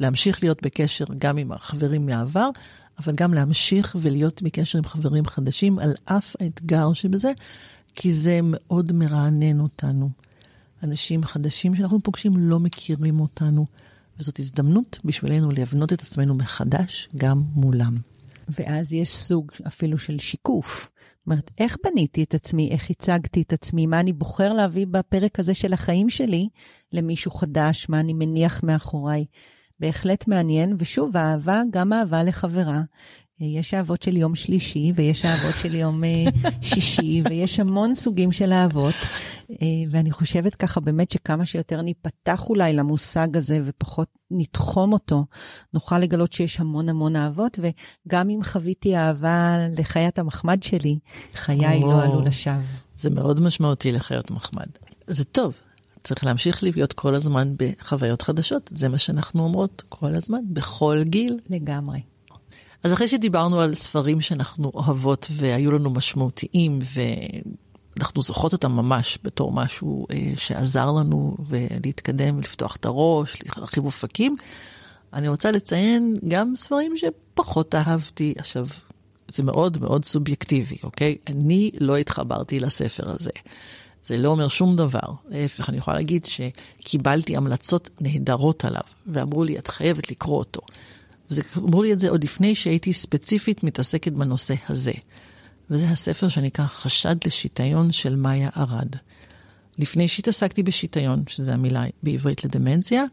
להמשיך 0.00 0.42
להיות 0.42 0.62
בקשר 0.62 1.04
גם 1.18 1.36
עם 1.36 1.52
החברים 1.52 2.06
מהעבר, 2.06 2.50
אבל 2.98 3.14
גם 3.14 3.34
להמשיך 3.34 3.96
ולהיות 4.00 4.42
בקשר 4.42 4.78
עם 4.78 4.84
חברים 4.84 5.26
חדשים, 5.26 5.78
על 5.78 5.94
אף 6.04 6.36
האתגר 6.40 6.92
שבזה, 6.92 7.32
כי 7.94 8.12
זה 8.14 8.40
מאוד 8.42 8.92
מרענן 8.92 9.60
אותנו. 9.60 10.10
אנשים 10.84 11.24
חדשים 11.24 11.74
שאנחנו 11.74 12.00
פוגשים 12.00 12.36
לא 12.36 12.60
מכירים 12.60 13.20
אותנו, 13.20 13.66
וזאת 14.18 14.38
הזדמנות 14.38 14.98
בשבילנו 15.04 15.50
לבנות 15.50 15.92
את 15.92 16.02
עצמנו 16.02 16.34
מחדש 16.34 17.08
גם 17.16 17.42
מולם. 17.54 17.96
ואז 18.48 18.92
יש 18.92 19.16
סוג 19.16 19.50
אפילו 19.66 19.98
של 19.98 20.18
שיקוף. 20.18 20.90
זאת 21.18 21.26
אומרת, 21.26 21.50
איך 21.58 21.76
בניתי 21.84 22.22
את 22.22 22.34
עצמי, 22.34 22.70
איך 22.70 22.90
הצגתי 22.90 23.42
את 23.42 23.52
עצמי, 23.52 23.86
מה 23.86 24.00
אני 24.00 24.12
בוחר 24.12 24.52
להביא 24.52 24.86
בפרק 24.86 25.40
הזה 25.40 25.54
של 25.54 25.72
החיים 25.72 26.10
שלי 26.10 26.48
למישהו 26.92 27.30
חדש, 27.30 27.86
מה 27.88 28.00
אני 28.00 28.12
מניח 28.12 28.62
מאחוריי. 28.62 29.24
בהחלט 29.80 30.28
מעניין, 30.28 30.76
ושוב, 30.78 31.16
אהבה, 31.16 31.62
גם 31.70 31.92
אהבה 31.92 32.22
לחברה, 32.22 32.82
יש 33.40 33.74
אהבות 33.74 34.02
של 34.02 34.16
יום 34.16 34.34
שלישי, 34.34 34.92
ויש 34.94 35.24
אהבות 35.24 35.54
של 35.62 35.74
יום 35.74 36.04
אה, 36.04 36.24
שישי, 36.68 37.22
ויש 37.24 37.60
המון 37.60 37.94
סוגים 37.94 38.32
של 38.32 38.52
אהבות. 38.52 38.94
אה, 39.50 39.56
ואני 39.90 40.10
חושבת 40.10 40.54
ככה 40.54 40.80
באמת 40.80 41.10
שכמה 41.10 41.46
שיותר 41.46 41.82
ניפתח 41.82 42.48
אולי 42.48 42.72
למושג 42.72 43.36
הזה 43.36 43.60
ופחות 43.64 44.08
נתחום 44.30 44.92
אותו, 44.92 45.24
נוכל 45.74 45.98
לגלות 45.98 46.32
שיש 46.32 46.60
המון 46.60 46.88
המון 46.88 47.16
אהבות, 47.16 47.58
וגם 47.58 48.30
אם 48.30 48.40
חוויתי 48.44 48.96
אהבה 48.96 49.56
לחיית 49.78 50.18
המחמד 50.18 50.62
שלי, 50.62 50.98
חיי 51.34 51.80
לא 51.80 52.02
עלו 52.02 52.20
לשווא. 52.24 52.54
זה 52.96 53.10
מאוד 53.10 53.40
משמעותי 53.40 53.92
לחיות 53.92 54.30
מחמד. 54.30 54.66
זה 55.06 55.24
טוב, 55.24 55.54
צריך 56.04 56.24
להמשיך 56.24 56.62
להיות 56.62 56.92
כל 56.92 57.14
הזמן 57.14 57.54
בחוויות 57.56 58.22
חדשות, 58.22 58.70
זה 58.74 58.88
מה 58.88 58.98
שאנחנו 58.98 59.44
אומרות 59.44 59.82
כל 59.88 60.14
הזמן, 60.14 60.40
בכל 60.52 61.02
גיל. 61.04 61.38
לגמרי. 61.50 62.00
אז 62.82 62.92
אחרי 62.92 63.08
שדיברנו 63.08 63.60
על 63.60 63.74
ספרים 63.74 64.20
שאנחנו 64.20 64.70
אוהבות 64.74 65.28
והיו 65.30 65.72
לנו 65.72 65.90
משמעותיים 65.90 66.78
ואנחנו 67.96 68.22
זוכרות 68.22 68.52
אותם 68.52 68.72
ממש 68.72 69.18
בתור 69.24 69.52
משהו 69.52 70.06
אה, 70.10 70.32
שעזר 70.36 70.90
לנו 70.90 71.36
ולהתקדם 71.40 72.36
ולפתוח 72.36 72.76
את 72.76 72.84
הראש, 72.84 73.36
להרחיב 73.56 73.84
אופקים, 73.84 74.36
אני 75.12 75.28
רוצה 75.28 75.50
לציין 75.50 76.16
גם 76.28 76.56
ספרים 76.56 76.94
שפחות 76.96 77.74
אהבתי. 77.74 78.34
עכשיו, 78.38 78.66
זה 79.28 79.42
מאוד 79.42 79.78
מאוד 79.80 80.04
סובייקטיבי, 80.04 80.76
אוקיי? 80.82 81.16
אני 81.26 81.70
לא 81.80 81.96
התחברתי 81.96 82.60
לספר 82.60 83.10
הזה. 83.10 83.30
זה 84.06 84.16
לא 84.16 84.28
אומר 84.28 84.48
שום 84.48 84.76
דבר. 84.76 85.12
להפך, 85.28 85.68
אני 85.68 85.76
יכולה 85.76 85.96
להגיד 85.96 86.26
שקיבלתי 86.26 87.36
המלצות 87.36 87.90
נהדרות 88.00 88.64
עליו, 88.64 88.82
ואמרו 89.06 89.44
לי, 89.44 89.58
את 89.58 89.68
חייבת 89.68 90.10
לקרוא 90.10 90.38
אותו. 90.38 90.60
אמרו 91.56 91.82
לי 91.82 91.92
את 91.92 91.98
זה 91.98 92.10
עוד 92.10 92.24
לפני 92.24 92.54
שהייתי 92.54 92.92
ספציפית 92.92 93.64
מתעסקת 93.64 94.12
בנושא 94.12 94.54
הזה. 94.68 94.92
וזה 95.70 95.90
הספר 95.90 96.28
שנקרא 96.28 96.66
חשד 96.66 97.16
לשיטיון 97.26 97.92
של 97.92 98.16
מאיה 98.16 98.50
ארד. 98.56 98.96
לפני 99.78 100.08
שהתעסקתי 100.08 100.62
בשיטיון, 100.62 101.22
שזה 101.26 101.54
המילה 101.54 101.84
בעברית 102.02 102.44
לדמנציה, 102.44 103.04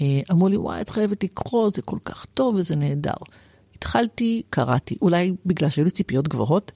אה, 0.00 0.20
אמרו 0.30 0.48
לי, 0.48 0.56
וואי, 0.56 0.80
את 0.80 0.90
חייבת 0.90 1.24
לקרוא, 1.24 1.70
זה 1.74 1.82
כל 1.82 1.98
כך 2.04 2.24
טוב 2.24 2.54
וזה 2.54 2.76
נהדר. 2.76 3.14
התחלתי, 3.74 4.42
קראתי, 4.50 4.96
אולי 5.02 5.32
בגלל 5.46 5.70
שהיו 5.70 5.84
לי 5.84 5.90
ציפיות 5.90 6.28
גבוהות, 6.28 6.72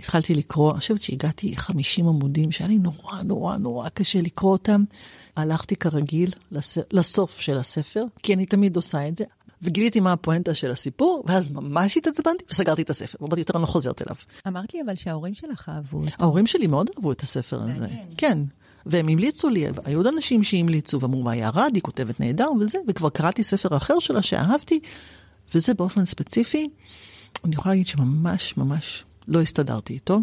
התחלתי 0.00 0.34
לקרוא, 0.34 0.72
אני 0.72 0.80
חושבת 0.80 1.02
שהגעתי 1.02 1.56
50 1.56 2.08
עמודים 2.08 2.52
שהיה 2.52 2.68
לי 2.68 2.78
נורא 2.78 3.22
נורא 3.22 3.56
נורא 3.56 3.88
קשה 3.88 4.20
לקרוא 4.20 4.52
אותם. 4.52 4.84
הלכתי 5.36 5.76
כרגיל 5.76 6.32
לס... 6.52 6.78
לסוף 6.92 7.40
של 7.40 7.56
הספר, 7.56 8.04
כי 8.22 8.34
אני 8.34 8.46
תמיד 8.46 8.76
עושה 8.76 9.08
את 9.08 9.16
זה. 9.16 9.24
וגיליתי 9.62 10.00
מה 10.00 10.12
הפואנטה 10.12 10.54
של 10.54 10.70
הסיפור, 10.70 11.24
ואז 11.26 11.50
ממש 11.50 11.96
התעצבנתי 11.96 12.44
וסגרתי 12.50 12.82
את 12.82 12.90
הספר, 12.90 13.18
ואמרתי 13.20 13.40
יותר 13.40 13.54
אני 13.54 13.62
לא 13.62 13.66
חוזרת 13.66 14.02
אליו. 14.02 14.16
אמרת 14.46 14.74
לי 14.74 14.80
אבל 14.82 14.94
שההורים 14.94 15.34
שלך 15.34 15.68
אהבו 15.68 15.98
אותו. 15.98 16.12
ההורים 16.18 16.46
שלי 16.46 16.66
מאוד 16.66 16.90
אהבו 16.96 17.12
את 17.12 17.20
הספר 17.20 17.62
הזה, 17.62 17.86
כן. 18.16 18.38
והם 18.86 19.08
המליצו 19.08 19.48
לי, 19.48 19.66
היו 19.84 19.98
עוד 19.98 20.06
אנשים 20.06 20.44
שהמליצו 20.44 21.00
ואמרו 21.00 21.22
מה 21.22 21.36
ירד, 21.36 21.70
היא 21.74 21.82
כותבת 21.82 22.20
נהדר 22.20 22.48
וזה, 22.60 22.78
וכבר 22.88 23.10
קראתי 23.10 23.42
ספר 23.42 23.76
אחר 23.76 23.98
שלה 23.98 24.22
שאהבתי, 24.22 24.80
וזה 25.54 25.74
באופן 25.74 26.04
ספציפי, 26.04 26.68
אני 27.44 27.54
יכולה 27.54 27.74
להגיד 27.74 27.86
שממש 27.86 28.56
ממש 28.56 29.04
לא 29.28 29.40
הסתדרתי 29.40 29.92
איתו, 29.92 30.20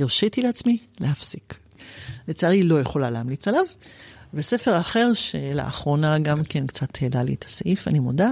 הרשיתי 0.00 0.42
לעצמי 0.42 0.78
להפסיק. 1.00 1.58
לצערי 2.28 2.62
לא 2.62 2.80
יכולה 2.80 3.10
להמליץ 3.10 3.48
עליו. 3.48 3.64
וספר 4.34 4.80
אחר 4.80 5.12
שלאחרונה 5.14 6.18
גם 6.18 6.44
כן 6.44 6.66
קצת 6.66 6.88
העלה 7.02 7.22
לי 7.22 7.34
את 7.34 7.44
הסעיף, 7.44 7.88
אני 7.88 7.98
מודה, 7.98 8.30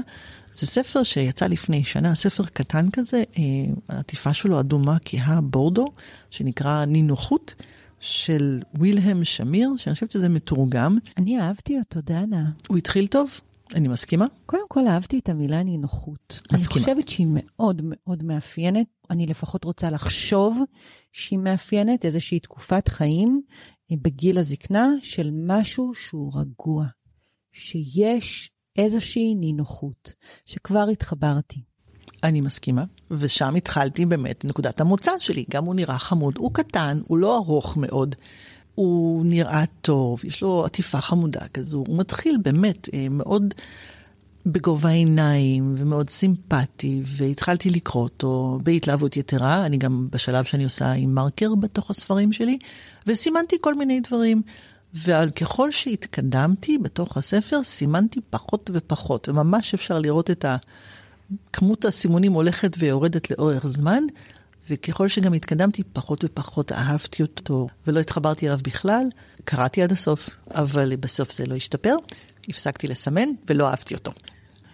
זה 0.55 0.67
ספר 0.67 1.03
שיצא 1.03 1.47
לפני 1.47 1.85
שנה, 1.85 2.15
ספר 2.15 2.45
קטן 2.45 2.91
כזה, 2.91 3.23
אה, 3.39 3.43
העטיפה 3.89 4.35
שלו 4.35 4.61
אדומה 4.61 4.97
כהה 5.05 5.41
בורדו, 5.41 5.87
שנקרא 6.31 6.85
נינוחות. 6.85 7.55
של 8.01 8.61
וילהם 8.75 9.25
שמיר, 9.25 9.71
שאני 9.77 9.95
חושבת 9.95 10.11
שזה 10.11 10.29
מתורגם. 10.29 10.99
אני 11.17 11.41
אהבתי 11.41 11.79
אותו, 11.79 12.01
דנה. 12.01 12.51
הוא 12.69 12.77
התחיל 12.77 13.07
טוב, 13.07 13.41
אני 13.75 13.89
מסכימה. 13.89 14.27
קודם 14.47 14.63
כל 14.69 14.89
אהבתי 14.89 15.19
את 15.19 15.29
המילה 15.29 15.63
נינוחות. 15.63 16.41
מסכימה. 16.53 16.57
אני 16.59 16.67
חושבת 16.67 17.09
שהיא 17.09 17.27
מאוד 17.31 17.83
מאוד 17.85 18.25
מאפיינת, 18.25 18.87
אני 19.11 19.27
לפחות 19.27 19.65
רוצה 19.65 19.91
לחשוב 19.91 20.59
שהיא 21.13 21.39
מאפיינת 21.39 22.05
איזושהי 22.05 22.41
תקופת 22.41 22.89
חיים 22.89 23.43
בגיל 23.97 24.39
הזקנה 24.39 24.89
של 25.03 25.31
משהו 25.33 25.95
שהוא 25.95 26.33
רגוע, 26.35 26.87
שיש 27.53 28.51
איזושהי 28.77 29.35
נינוחות, 29.35 30.15
שכבר 30.47 30.87
התחברתי. 30.93 31.63
אני 32.23 32.41
מסכימה, 32.41 32.85
ושם 33.11 33.55
התחלתי 33.55 34.07
באמת 34.07 34.45
נקודת 34.45 34.81
המוצא 34.81 35.13
שלי. 35.19 35.45
גם 35.51 35.65
הוא 35.65 35.75
נראה 35.75 35.99
חמוד, 35.99 36.35
הוא 36.39 36.55
קטן, 36.55 37.01
הוא 37.07 37.19
לא 37.19 37.37
ארוך 37.37 37.77
מאוד, 37.77 38.15
הוא 38.75 39.27
נראה 39.27 39.65
טוב, 39.81 40.25
יש 40.25 40.43
לו 40.43 40.65
עטיפה 40.65 41.01
חמודה 41.01 41.49
כזו, 41.49 41.79
הוא 41.79 41.99
מתחיל 41.99 42.37
באמת 42.43 42.89
אה, 42.95 43.07
מאוד 43.11 43.55
בגובה 44.47 44.89
העיניים 44.89 45.75
ומאוד 45.79 46.11
סימפטי, 46.11 47.03
והתחלתי 47.07 47.71
לקרוא 47.71 48.03
אותו 48.03 48.59
בהתלהבות 48.63 49.17
יתרה, 49.17 49.67
אני 49.67 49.77
גם 49.77 50.09
בשלב 50.11 50.45
שאני 50.45 50.65
עושה 50.65 50.93
עם 50.93 51.15
מרקר 51.15 51.55
בתוך 51.55 51.91
הספרים 51.91 52.33
שלי, 52.33 52.59
וסימנתי 53.07 53.57
כל 53.61 53.75
מיני 53.75 54.01
דברים. 54.01 54.43
וככל 54.95 55.71
שהתקדמתי 55.71 56.79
בתוך 56.79 57.17
הספר, 57.17 57.65
סימנתי 57.65 58.21
פחות 58.31 58.71
ופחות, 58.75 59.29
וממש 59.29 59.75
אפשר 59.75 59.99
לראות 59.99 60.31
את 60.31 60.45
כמות 61.53 61.85
הסימונים 61.85 62.33
הולכת 62.33 62.77
ויורדת 62.79 63.31
לאורך 63.31 63.67
זמן, 63.67 64.03
וככל 64.71 65.09
שגם 65.09 65.33
התקדמתי, 65.33 65.83
פחות 65.93 66.25
ופחות 66.25 66.73
אהבתי 66.73 67.23
אותו, 67.23 67.69
ולא 67.87 68.01
התחברתי 68.01 68.47
אליו 68.47 68.59
בכלל. 68.63 69.05
קראתי 69.45 69.83
עד 69.83 69.93
הסוף, 69.93 70.31
אבל 70.55 70.97
בסוף 70.97 71.33
זה 71.33 71.47
לא 71.47 71.55
השתפר. 71.55 71.97
הפסקתי 72.49 72.87
לסמן 72.89 73.29
ולא 73.47 73.69
אהבתי 73.69 73.95
אותו. 73.95 74.13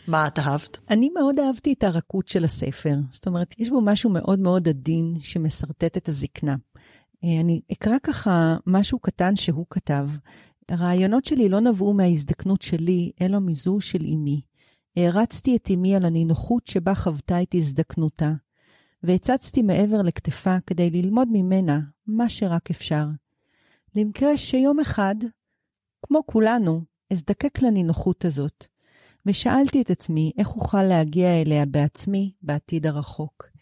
מה 0.09 0.27
את 0.27 0.39
אהבת? 0.39 0.79
אני 0.91 1.11
מאוד 1.15 1.39
אהבתי 1.39 1.73
את 1.73 1.85
הרכות 1.85 2.29
של 2.29 2.45
הספר. 2.45 2.95
זאת 3.11 3.27
אומרת, 3.27 3.55
יש 3.59 3.71
בו 3.71 3.81
משהו 3.81 4.11
מאוד 4.11 4.39
מאוד 4.39 4.69
עדין 4.69 5.15
שמשרטט 5.21 5.97
את 5.97 6.09
הזקנה. 6.09 6.57
אה, 7.25 7.41
אני 7.41 7.61
אקרא 7.73 7.97
ככה 8.03 8.57
משהו 8.67 8.99
קטן 8.99 9.37
שהוא 9.37 9.67
כתב. 9.71 10.09
הרעיונות 10.69 11.25
שלי 11.25 11.49
לא 11.49 11.61
נבעו 11.61 11.95
מההזדקנות 11.95 12.63
שלי, 12.63 13.13
אלא 13.21 13.39
מזו 13.41 13.81
של 13.81 14.05
אמי. 14.15 14.41
הערצתי 14.97 15.57
את 15.57 15.71
אמי 15.75 15.97
על 15.97 16.05
הנינוחות 16.05 16.67
שבה 16.67 16.95
חוותה 16.95 17.43
את 17.43 17.55
הזדקנותה, 17.55 18.33
והצצתי 19.03 19.63
מעבר 19.63 20.03
לכתפה 20.03 20.57
כדי 20.67 20.91
ללמוד 20.91 21.29
ממנה 21.33 21.81
מה 22.07 22.29
שרק 22.29 22.71
אפשר. 22.71 23.07
למקרה 23.95 24.37
שיום 24.37 24.81
אחד, 24.81 25.15
כמו 26.07 26.21
כולנו, 26.27 26.83
אזדקק 27.13 27.63
לנינוחות 27.63 28.25
הזאת, 28.25 28.67
ושאלתי 29.27 29.83
את 29.83 29.91
עצמי 29.91 30.33
איך 30.39 30.49
אוכל 30.49 30.83
להגיע 30.83 31.43
אליה 31.43 31.67
בעצמי 31.67 32.33
בעתיד 32.43 32.87
הרחוק. 32.87 33.57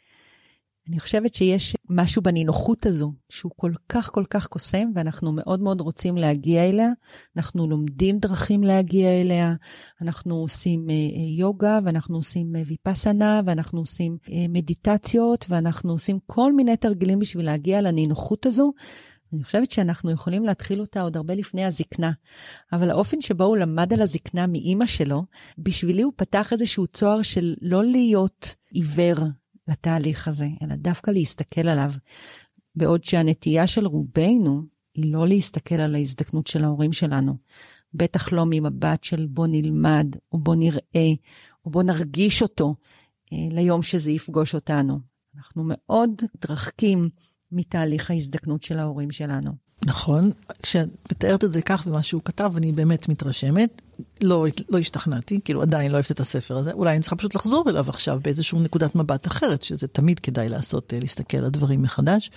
אני 0.89 1.01
חושבת 1.01 1.35
שיש 1.35 1.77
משהו 1.91 2.23
בנינוחות 2.23 2.87
הזו 2.87 3.13
שהוא 3.29 3.53
כל 3.57 3.73
כך 3.89 4.11
כל 4.13 4.25
כך 4.31 4.47
קוסם, 4.47 4.91
ואנחנו 4.95 5.33
מאוד 5.33 5.61
מאוד 5.61 5.81
רוצים 5.81 6.17
להגיע 6.17 6.69
אליה. 6.69 6.89
אנחנו 7.37 7.67
לומדים 7.67 8.19
דרכים 8.19 8.63
להגיע 8.63 9.21
אליה, 9.21 9.55
אנחנו 10.03 10.35
עושים 10.35 10.91
אה, 10.91 10.95
אה, 10.95 11.39
יוגה, 11.39 11.79
ואנחנו 11.85 12.17
עושים 12.17 12.57
אה, 12.57 12.63
ויפסנה, 12.67 13.41
ואנחנו 13.47 13.81
עושים 13.81 14.19
מדיטציות, 14.49 15.47
ואנחנו 15.49 15.93
עושים 15.93 16.19
כל 16.27 16.53
מיני 16.53 16.77
תרגילים 16.77 17.19
בשביל 17.19 17.47
להגיע 17.47 17.81
לנינוחות 17.81 18.47
הזו. 18.47 18.73
אני 19.35 19.45
חושבת 19.45 19.71
שאנחנו 19.71 20.11
יכולים 20.11 20.45
להתחיל 20.45 20.81
אותה 20.81 21.01
עוד 21.01 21.17
הרבה 21.17 21.35
לפני 21.35 21.65
הזקנה, 21.65 22.13
אבל 22.73 22.91
האופן 22.91 23.21
שבו 23.21 23.45
הוא 23.45 23.57
למד 23.57 23.93
על 23.93 24.03
הזקנה 24.03 24.47
מאימא 24.47 24.87
שלו, 24.87 25.25
בשבילי 25.59 26.03
הוא 26.03 26.13
פתח 26.17 26.53
איזשהו 26.53 26.87
צוהר 26.87 27.23
של 27.23 27.55
לא 27.63 27.85
להיות 27.85 28.55
עיוור 28.71 29.17
לתהליך 29.69 30.29
הזה, 30.29 30.47
אלא 30.63 30.75
דווקא 30.77 31.11
להסתכל 31.11 31.69
עליו. 31.69 31.93
בעוד 32.77 33.05
שהנטייה 33.05 33.67
של 33.67 33.87
רובנו 33.87 34.63
היא 34.95 35.13
לא 35.13 35.29
להסתכל 35.29 35.75
על 35.75 35.95
ההזדקנות 35.95 36.47
של 36.47 36.65
ההורים 36.65 36.93
שלנו. 36.93 37.37
בטח 37.95 38.33
לא 38.33 38.45
ממבט 38.47 39.05
של 39.05 39.27
בוא 39.27 39.47
נלמד, 39.47 40.07
או 40.33 40.39
בוא 40.39 40.55
נראה, 40.55 41.11
או 41.65 41.71
בוא 41.71 41.83
נרגיש 41.83 42.43
אותו 42.43 42.75
אה, 43.33 43.39
ליום 43.51 43.83
שזה 43.83 44.11
יפגוש 44.11 44.55
אותנו. 44.55 45.01
אנחנו 45.37 45.63
מאוד 45.67 46.23
מתרחקים 46.35 47.09
מתהליך 47.55 48.11
ההזדקנות 48.11 48.63
של 48.63 48.79
ההורים 48.79 49.11
שלנו. 49.11 49.65
נכון, 49.85 50.31
כשאת 50.63 50.89
מתארת 51.13 51.45
את 51.45 51.53
זה 51.53 51.63
כך 51.63 51.85
ומה 51.87 52.03
שהוא 52.03 52.23
כתב, 52.25 52.53
אני 52.57 52.73
באמת 52.73 53.09
מתרשמת. 53.09 53.83
לא, 54.21 54.47
לא 54.69 54.79
השתכנעתי, 54.79 55.41
כאילו 55.45 55.63
עדיין 55.63 55.91
לא 55.91 55.97
אוהבת 55.97 56.11
את 56.11 56.21
הספר 56.21 56.57
הזה, 56.59 56.73
אולי 56.73 56.93
אני 56.93 57.01
צריכה 57.01 57.17
פשוט 57.17 57.35
לחזור 57.35 57.71
אליו 57.71 57.85
עכשיו 57.89 58.21
באיזושהי 58.23 58.59
נקודת 58.59 58.95
מבט 58.95 59.27
אחרת, 59.27 59.63
שזה 59.63 59.87
תמיד 59.87 60.19
כדאי 60.19 60.49
לעשות, 60.49 60.95
אה, 60.95 61.01
להסתכל 61.01 61.37
על 61.37 61.45
הדברים 61.45 61.83
מחדש. 61.83 62.31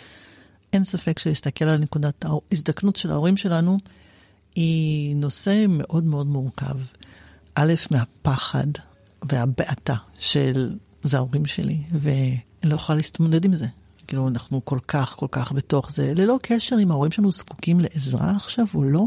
אין 0.74 0.84
ספק 0.84 1.20
שלהסתכל 1.20 1.66
על 1.66 1.78
נקודת 1.78 2.26
ההזדקנות 2.26 2.96
של 2.96 3.12
ההורים 3.12 3.38
שלנו, 3.38 3.78
היא 4.56 5.16
נושא 5.16 5.66
מאוד 5.70 6.04
מאוד 6.04 6.28
מורכב. 6.28 6.76
א', 7.56 7.74
מהפחד 7.92 8.68
והבעתה 9.30 9.96
של 10.20 10.76
זה 11.04 11.18
ההורים 11.18 11.46
שלי, 11.46 11.78
ואני 11.92 12.40
לא 12.64 12.76
יכולה 12.76 12.98
להסתמודד 12.98 13.46
עם 13.46 13.54
זה. 13.54 13.66
כאילו, 14.08 14.28
אנחנו 14.28 14.66
כל 14.66 14.80
כך, 14.88 15.16
כל 15.20 15.28
כך 15.32 15.52
בתוך 15.52 15.92
זה, 15.92 16.14
ללא 16.16 16.40
קשר 16.42 16.76
אם 16.84 16.92
ההורים 16.92 17.12
שלנו 17.12 17.32
זקוקים 17.32 17.80
לעזרה 17.80 18.32
עכשיו 18.36 18.66
או 18.76 18.84
לא, 18.84 19.06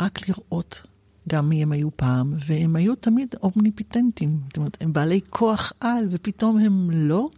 רק 0.00 0.28
לראות 0.28 0.82
גם 1.28 1.48
מי 1.48 1.62
הם 1.62 1.72
היו 1.72 1.96
פעם, 1.96 2.34
והם 2.46 2.76
היו 2.76 2.94
תמיד 2.94 3.34
אומניפיטנטים. 3.42 4.40
זאת 4.46 4.56
אומרת, 4.56 4.76
הם 4.80 4.92
בעלי 4.92 5.20
כוח 5.30 5.72
על, 5.80 6.08
ופתאום 6.10 6.58
הם 6.58 6.90
לא. 6.90 7.28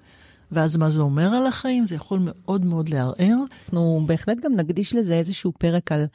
ואז 0.52 0.76
מה 0.76 0.90
זה 0.90 1.00
אומר 1.00 1.34
על 1.34 1.46
החיים? 1.46 1.84
זה 1.84 1.94
יכול 1.94 2.20
מאוד 2.22 2.64
מאוד 2.64 2.88
לערער. 2.88 3.36
אנחנו 3.68 4.02
בהחלט 4.06 4.38
גם 4.44 4.52
נקדיש 4.56 4.94
לזה 4.94 5.14
איזשהו 5.14 5.52
פרק 5.58 5.92
על 5.92 6.06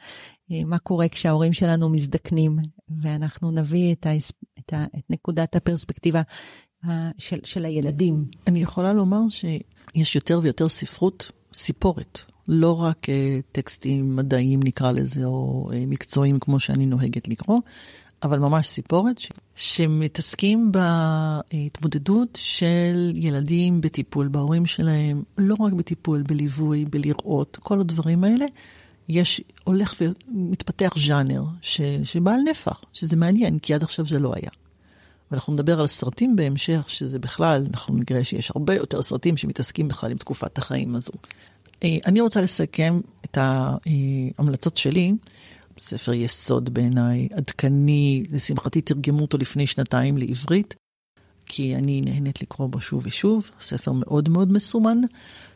אה, 0.52 0.64
מה 0.64 0.78
קורה 0.78 1.08
כשההורים 1.08 1.52
שלנו 1.52 1.88
מזדקנים, 1.88 2.58
ואנחנו 3.00 3.50
נביא 3.50 3.92
את, 3.92 4.06
ה, 4.06 4.10
את, 4.58 4.72
ה, 4.72 4.84
את 4.98 5.04
נקודת 5.10 5.56
הפרספקטיבה 5.56 6.22
של, 7.18 7.38
של 7.44 7.64
הילדים. 7.64 8.24
אני 8.46 8.62
יכולה 8.62 8.92
לומר 8.92 9.28
שיש 9.94 10.16
יותר 10.16 10.40
ויותר 10.42 10.68
ספרות, 10.68 11.30
סיפורת, 11.54 12.20
לא 12.48 12.82
רק 12.82 12.98
uh, 13.04 13.12
טקסטים 13.52 14.16
מדעיים 14.16 14.60
נקרא 14.62 14.92
לזה, 14.92 15.24
או 15.24 15.68
uh, 15.70 15.74
מקצועיים 15.86 16.38
כמו 16.38 16.60
שאני 16.60 16.86
נוהגת 16.86 17.28
לקרוא, 17.28 17.60
אבל 18.22 18.38
ממש 18.38 18.66
סיפורת 18.66 19.18
ש... 19.18 19.28
שמתעסקים 19.54 20.72
בהתמודדות 20.72 22.38
של 22.42 23.12
ילדים 23.14 23.80
בטיפול 23.80 24.28
בהורים 24.28 24.66
שלהם, 24.66 25.22
לא 25.38 25.54
רק 25.60 25.72
בטיפול, 25.72 26.22
בליווי, 26.22 26.84
בלראות, 26.84 27.58
כל 27.62 27.80
הדברים 27.80 28.24
האלה. 28.24 28.46
יש, 29.08 29.40
הולך 29.64 29.94
ומתפתח 30.00 30.94
ז'אנר 31.06 31.44
שבעל 32.04 32.40
נפח, 32.50 32.84
שזה 32.92 33.16
מעניין, 33.16 33.58
כי 33.58 33.74
עד 33.74 33.82
עכשיו 33.82 34.06
זה 34.08 34.18
לא 34.18 34.32
היה. 34.36 34.50
ואנחנו 35.32 35.52
נדבר 35.52 35.80
על 35.80 35.86
סרטים 35.86 36.36
בהמשך, 36.36 36.84
שזה 36.88 37.18
בכלל, 37.18 37.64
אנחנו 37.70 37.94
נראה 38.10 38.24
שיש 38.24 38.50
הרבה 38.54 38.74
יותר 38.74 39.02
סרטים 39.02 39.36
שמתעסקים 39.36 39.88
בכלל 39.88 40.10
עם 40.10 40.18
תקופת 40.18 40.58
החיים 40.58 40.94
הזו. 40.94 41.12
אה, 41.84 41.96
אני 42.06 42.20
רוצה 42.20 42.40
לסכם 42.40 43.00
את 43.24 43.38
ההמלצות 43.40 44.76
שלי. 44.76 45.12
ספר 45.78 46.12
יסוד 46.12 46.74
בעיניי, 46.74 47.28
עדכני, 47.32 48.24
לשמחתי 48.30 48.80
תרגמו 48.80 49.20
אותו 49.20 49.38
לפני 49.38 49.66
שנתיים 49.66 50.18
לעברית, 50.18 50.74
כי 51.46 51.76
אני 51.76 52.00
נהנית 52.00 52.42
לקרוא 52.42 52.68
בו 52.68 52.80
שוב 52.80 53.02
ושוב, 53.06 53.50
ספר 53.60 53.92
מאוד 53.92 54.28
מאוד 54.28 54.52
מסומן, 54.52 54.98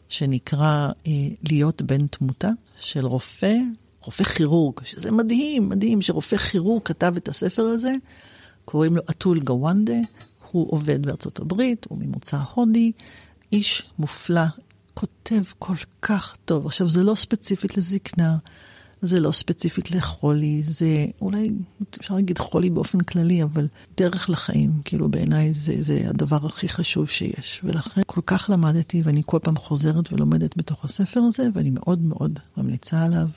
שנקרא 0.09 0.89
אה, 1.07 1.13
להיות 1.51 1.83
בן 1.83 2.07
תמותה, 2.07 2.51
של 2.79 3.07
רופא, 3.07 3.55
רופא 4.01 4.25
כירורג, 4.25 4.75
שזה 4.85 5.11
מדהים, 5.13 5.69
מדהים 5.69 6.03
שרופא 6.03 6.37
כירורג 6.37 6.83
כתב 6.85 7.15
את 7.17 7.29
הספר 7.29 7.63
הזה. 7.63 7.95
קוראים 8.67 8.97
לו 8.97 9.03
אטול 9.11 9.41
גוונדה, 9.41 10.01
הוא 10.51 10.73
עובד 10.73 11.07
בארצות 11.07 11.39
הברית, 11.39 11.87
הוא 11.91 11.99
ממוצא 11.99 12.39
הודי, 12.55 12.93
איש 13.53 13.83
מופלא, 13.99 14.45
כותב 14.95 15.43
כל 15.59 15.75
כך 16.03 16.37
טוב. 16.45 16.67
עכשיו, 16.67 16.91
זה 16.91 17.03
לא 17.03 17.15
ספציפית 17.15 17.77
לזקנה, 17.77 18.37
זה 19.03 19.21
לא 19.21 19.33
ספציפית 19.33 19.91
לחולי, 19.91 20.63
זה 20.65 21.07
אולי, 21.21 21.51
אפשר 22.01 22.15
להגיד 22.15 22.39
חולי 22.39 22.71
באופן 22.71 23.01
כללי, 23.01 23.43
אבל 23.43 23.69
דרך 23.97 24.31
לחיים, 24.31 24.73
כאילו 24.85 25.09
בעיניי 25.09 25.53
זה, 25.53 25.75
זה 25.81 26.05
הדבר 26.09 26.47
הכי 26.47 26.69
חשוב 26.69 27.09
שיש. 27.09 27.61
ולכן 27.65 28.01
כל 28.07 28.21
כך 28.27 28.51
למדתי, 28.53 29.03
ואני 29.05 29.23
כל 29.27 29.39
פעם 29.43 29.57
חוזרת 29.57 30.13
ולומדת 30.13 30.57
בתוך 30.57 30.85
הספר 30.85 31.21
הזה, 31.21 31.49
ואני 31.55 31.71
מאוד 31.71 32.03
מאוד 32.03 32.39
ממליצה 32.57 33.03
עליו. 33.03 33.29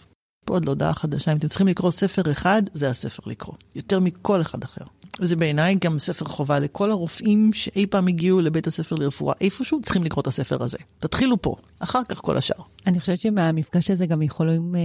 עוד 0.50 0.66
להודעה 0.66 0.94
חדשה, 0.94 1.32
אם 1.32 1.38
אתם 1.38 1.48
צריכים 1.48 1.68
לקרוא 1.68 1.92
ספר 1.92 2.32
אחד, 2.32 2.62
זה 2.74 2.90
הספר 2.90 3.24
לקרוא. 3.26 3.56
יותר 3.76 4.00
מכל 4.00 4.42
אחד 4.42 4.64
אחר. 4.64 4.86
וזה 5.20 5.36
בעיניי 5.36 5.76
גם 5.76 6.00
ספר 6.00 6.26
חובה 6.26 6.60
לכל 6.60 6.92
הרופאים 6.92 7.54
שאי 7.54 7.88
פעם 7.88 8.08
הגיעו 8.08 8.42
לבית 8.42 8.68
הספר 8.68 8.96
לרפואה 8.96 9.34
איפשהו, 9.42 9.82
צריכים 9.82 10.04
לקרוא 10.04 10.22
את 10.22 10.28
הספר 10.28 10.64
הזה. 10.64 10.78
תתחילו 11.00 11.42
פה, 11.42 11.56
אחר 11.80 12.04
כך 12.10 12.22
כל 12.22 12.38
השאר. 12.38 12.64
אני 12.88 13.00
חושבת 13.00 13.20
שמהמפגש 13.20 13.92
הזה 13.92 14.06
גם 14.06 14.22
יכולים 14.22 14.76
אה, 14.76 14.82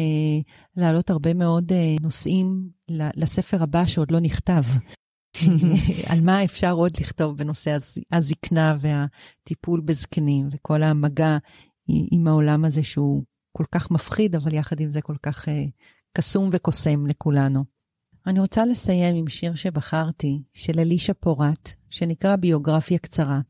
לעלות 0.77 1.11
הרבה 1.11 1.35
מאוד 1.35 1.73
אה, 1.73 1.97
נושאים 2.01 2.69
לספר 3.17 3.63
הבא 3.63 3.87
שעוד 3.87 4.11
לא 4.11 4.21
נכתב. 4.21 4.63
על 6.11 6.21
מה 6.21 6.45
אפשר 6.45 6.73
עוד 6.73 6.93
לכתוב 7.01 7.37
בנושא 7.37 7.77
הזקנה 8.13 8.75
והטיפול 8.79 9.81
בזקנים 9.81 10.49
וכל 10.53 10.83
המגע 10.83 11.37
עם 11.89 12.29
העולם 12.29 12.65
הזה 12.65 12.83
שהוא 12.83 13.25
כל 13.57 13.65
כך 13.73 13.91
מפחיד, 13.91 14.35
אבל 14.35 14.55
יחד 14.55 14.81
עם 14.81 14.93
זה 14.93 15.01
כל 15.01 15.17
כך 15.23 15.49
אה, 15.49 15.65
קסום 16.13 16.51
וקוסם 16.53 17.07
לכולנו. 17.07 17.74
אני 18.27 18.41
רוצה 18.41 18.65
לסיים 18.65 19.17
עם 19.17 19.29
שיר 19.29 19.55
שבחרתי, 19.55 20.43
של 20.53 20.79
אלישע 20.79 21.13
פורט, 21.21 21.71
שנקרא 21.91 22.37
ביוגרפיה 22.37 22.99
קצרה. 22.99 23.41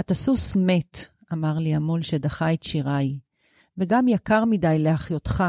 אתה 0.00 0.14
סוס 0.14 0.56
מת, 0.56 0.98
אמר 1.32 1.58
לי 1.58 1.74
המול 1.74 2.02
שדחה 2.02 2.52
את 2.52 2.62
שיריי, 2.62 3.18
וגם 3.78 4.08
יקר 4.08 4.44
מדי 4.44 4.78
לאחיותך. 4.78 5.44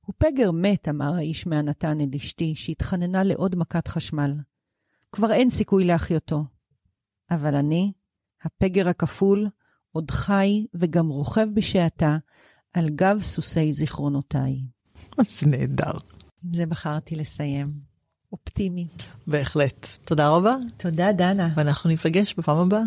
הוא 0.00 0.14
פגר 0.18 0.50
מת, 0.50 0.88
אמר 0.88 1.14
האיש 1.14 1.46
מהנתן 1.46 2.00
אל 2.00 2.08
אשתי, 2.16 2.54
שהתחננה 2.54 3.24
לעוד 3.24 3.56
מכת 3.56 3.88
חשמל. 3.88 4.34
כבר 5.12 5.32
אין 5.32 5.50
סיכוי 5.50 5.84
לאחיותו. 5.84 6.44
אבל 7.30 7.54
אני, 7.54 7.92
הפגר 8.42 8.88
הכפול, 8.88 9.48
עוד 9.92 10.10
חי 10.10 10.66
וגם 10.74 11.08
רוכב 11.08 11.46
בשעתה 11.54 12.16
על 12.72 12.88
גב 12.88 13.18
סוסי 13.20 13.72
זיכרונותיי. 13.72 14.60
זה 15.20 15.46
נהדר. 15.46 15.98
זה 16.52 16.66
בחרתי 16.66 17.16
לסיים. 17.16 17.72
אופטימי. 18.32 18.86
בהחלט. 19.26 19.86
תודה 20.04 20.28
רבה. 20.28 20.54
תודה, 20.76 21.12
דנה. 21.12 21.48
ואנחנו 21.56 21.90
ניפגש 21.90 22.34
בפעם 22.38 22.58
הבאה. 22.58 22.82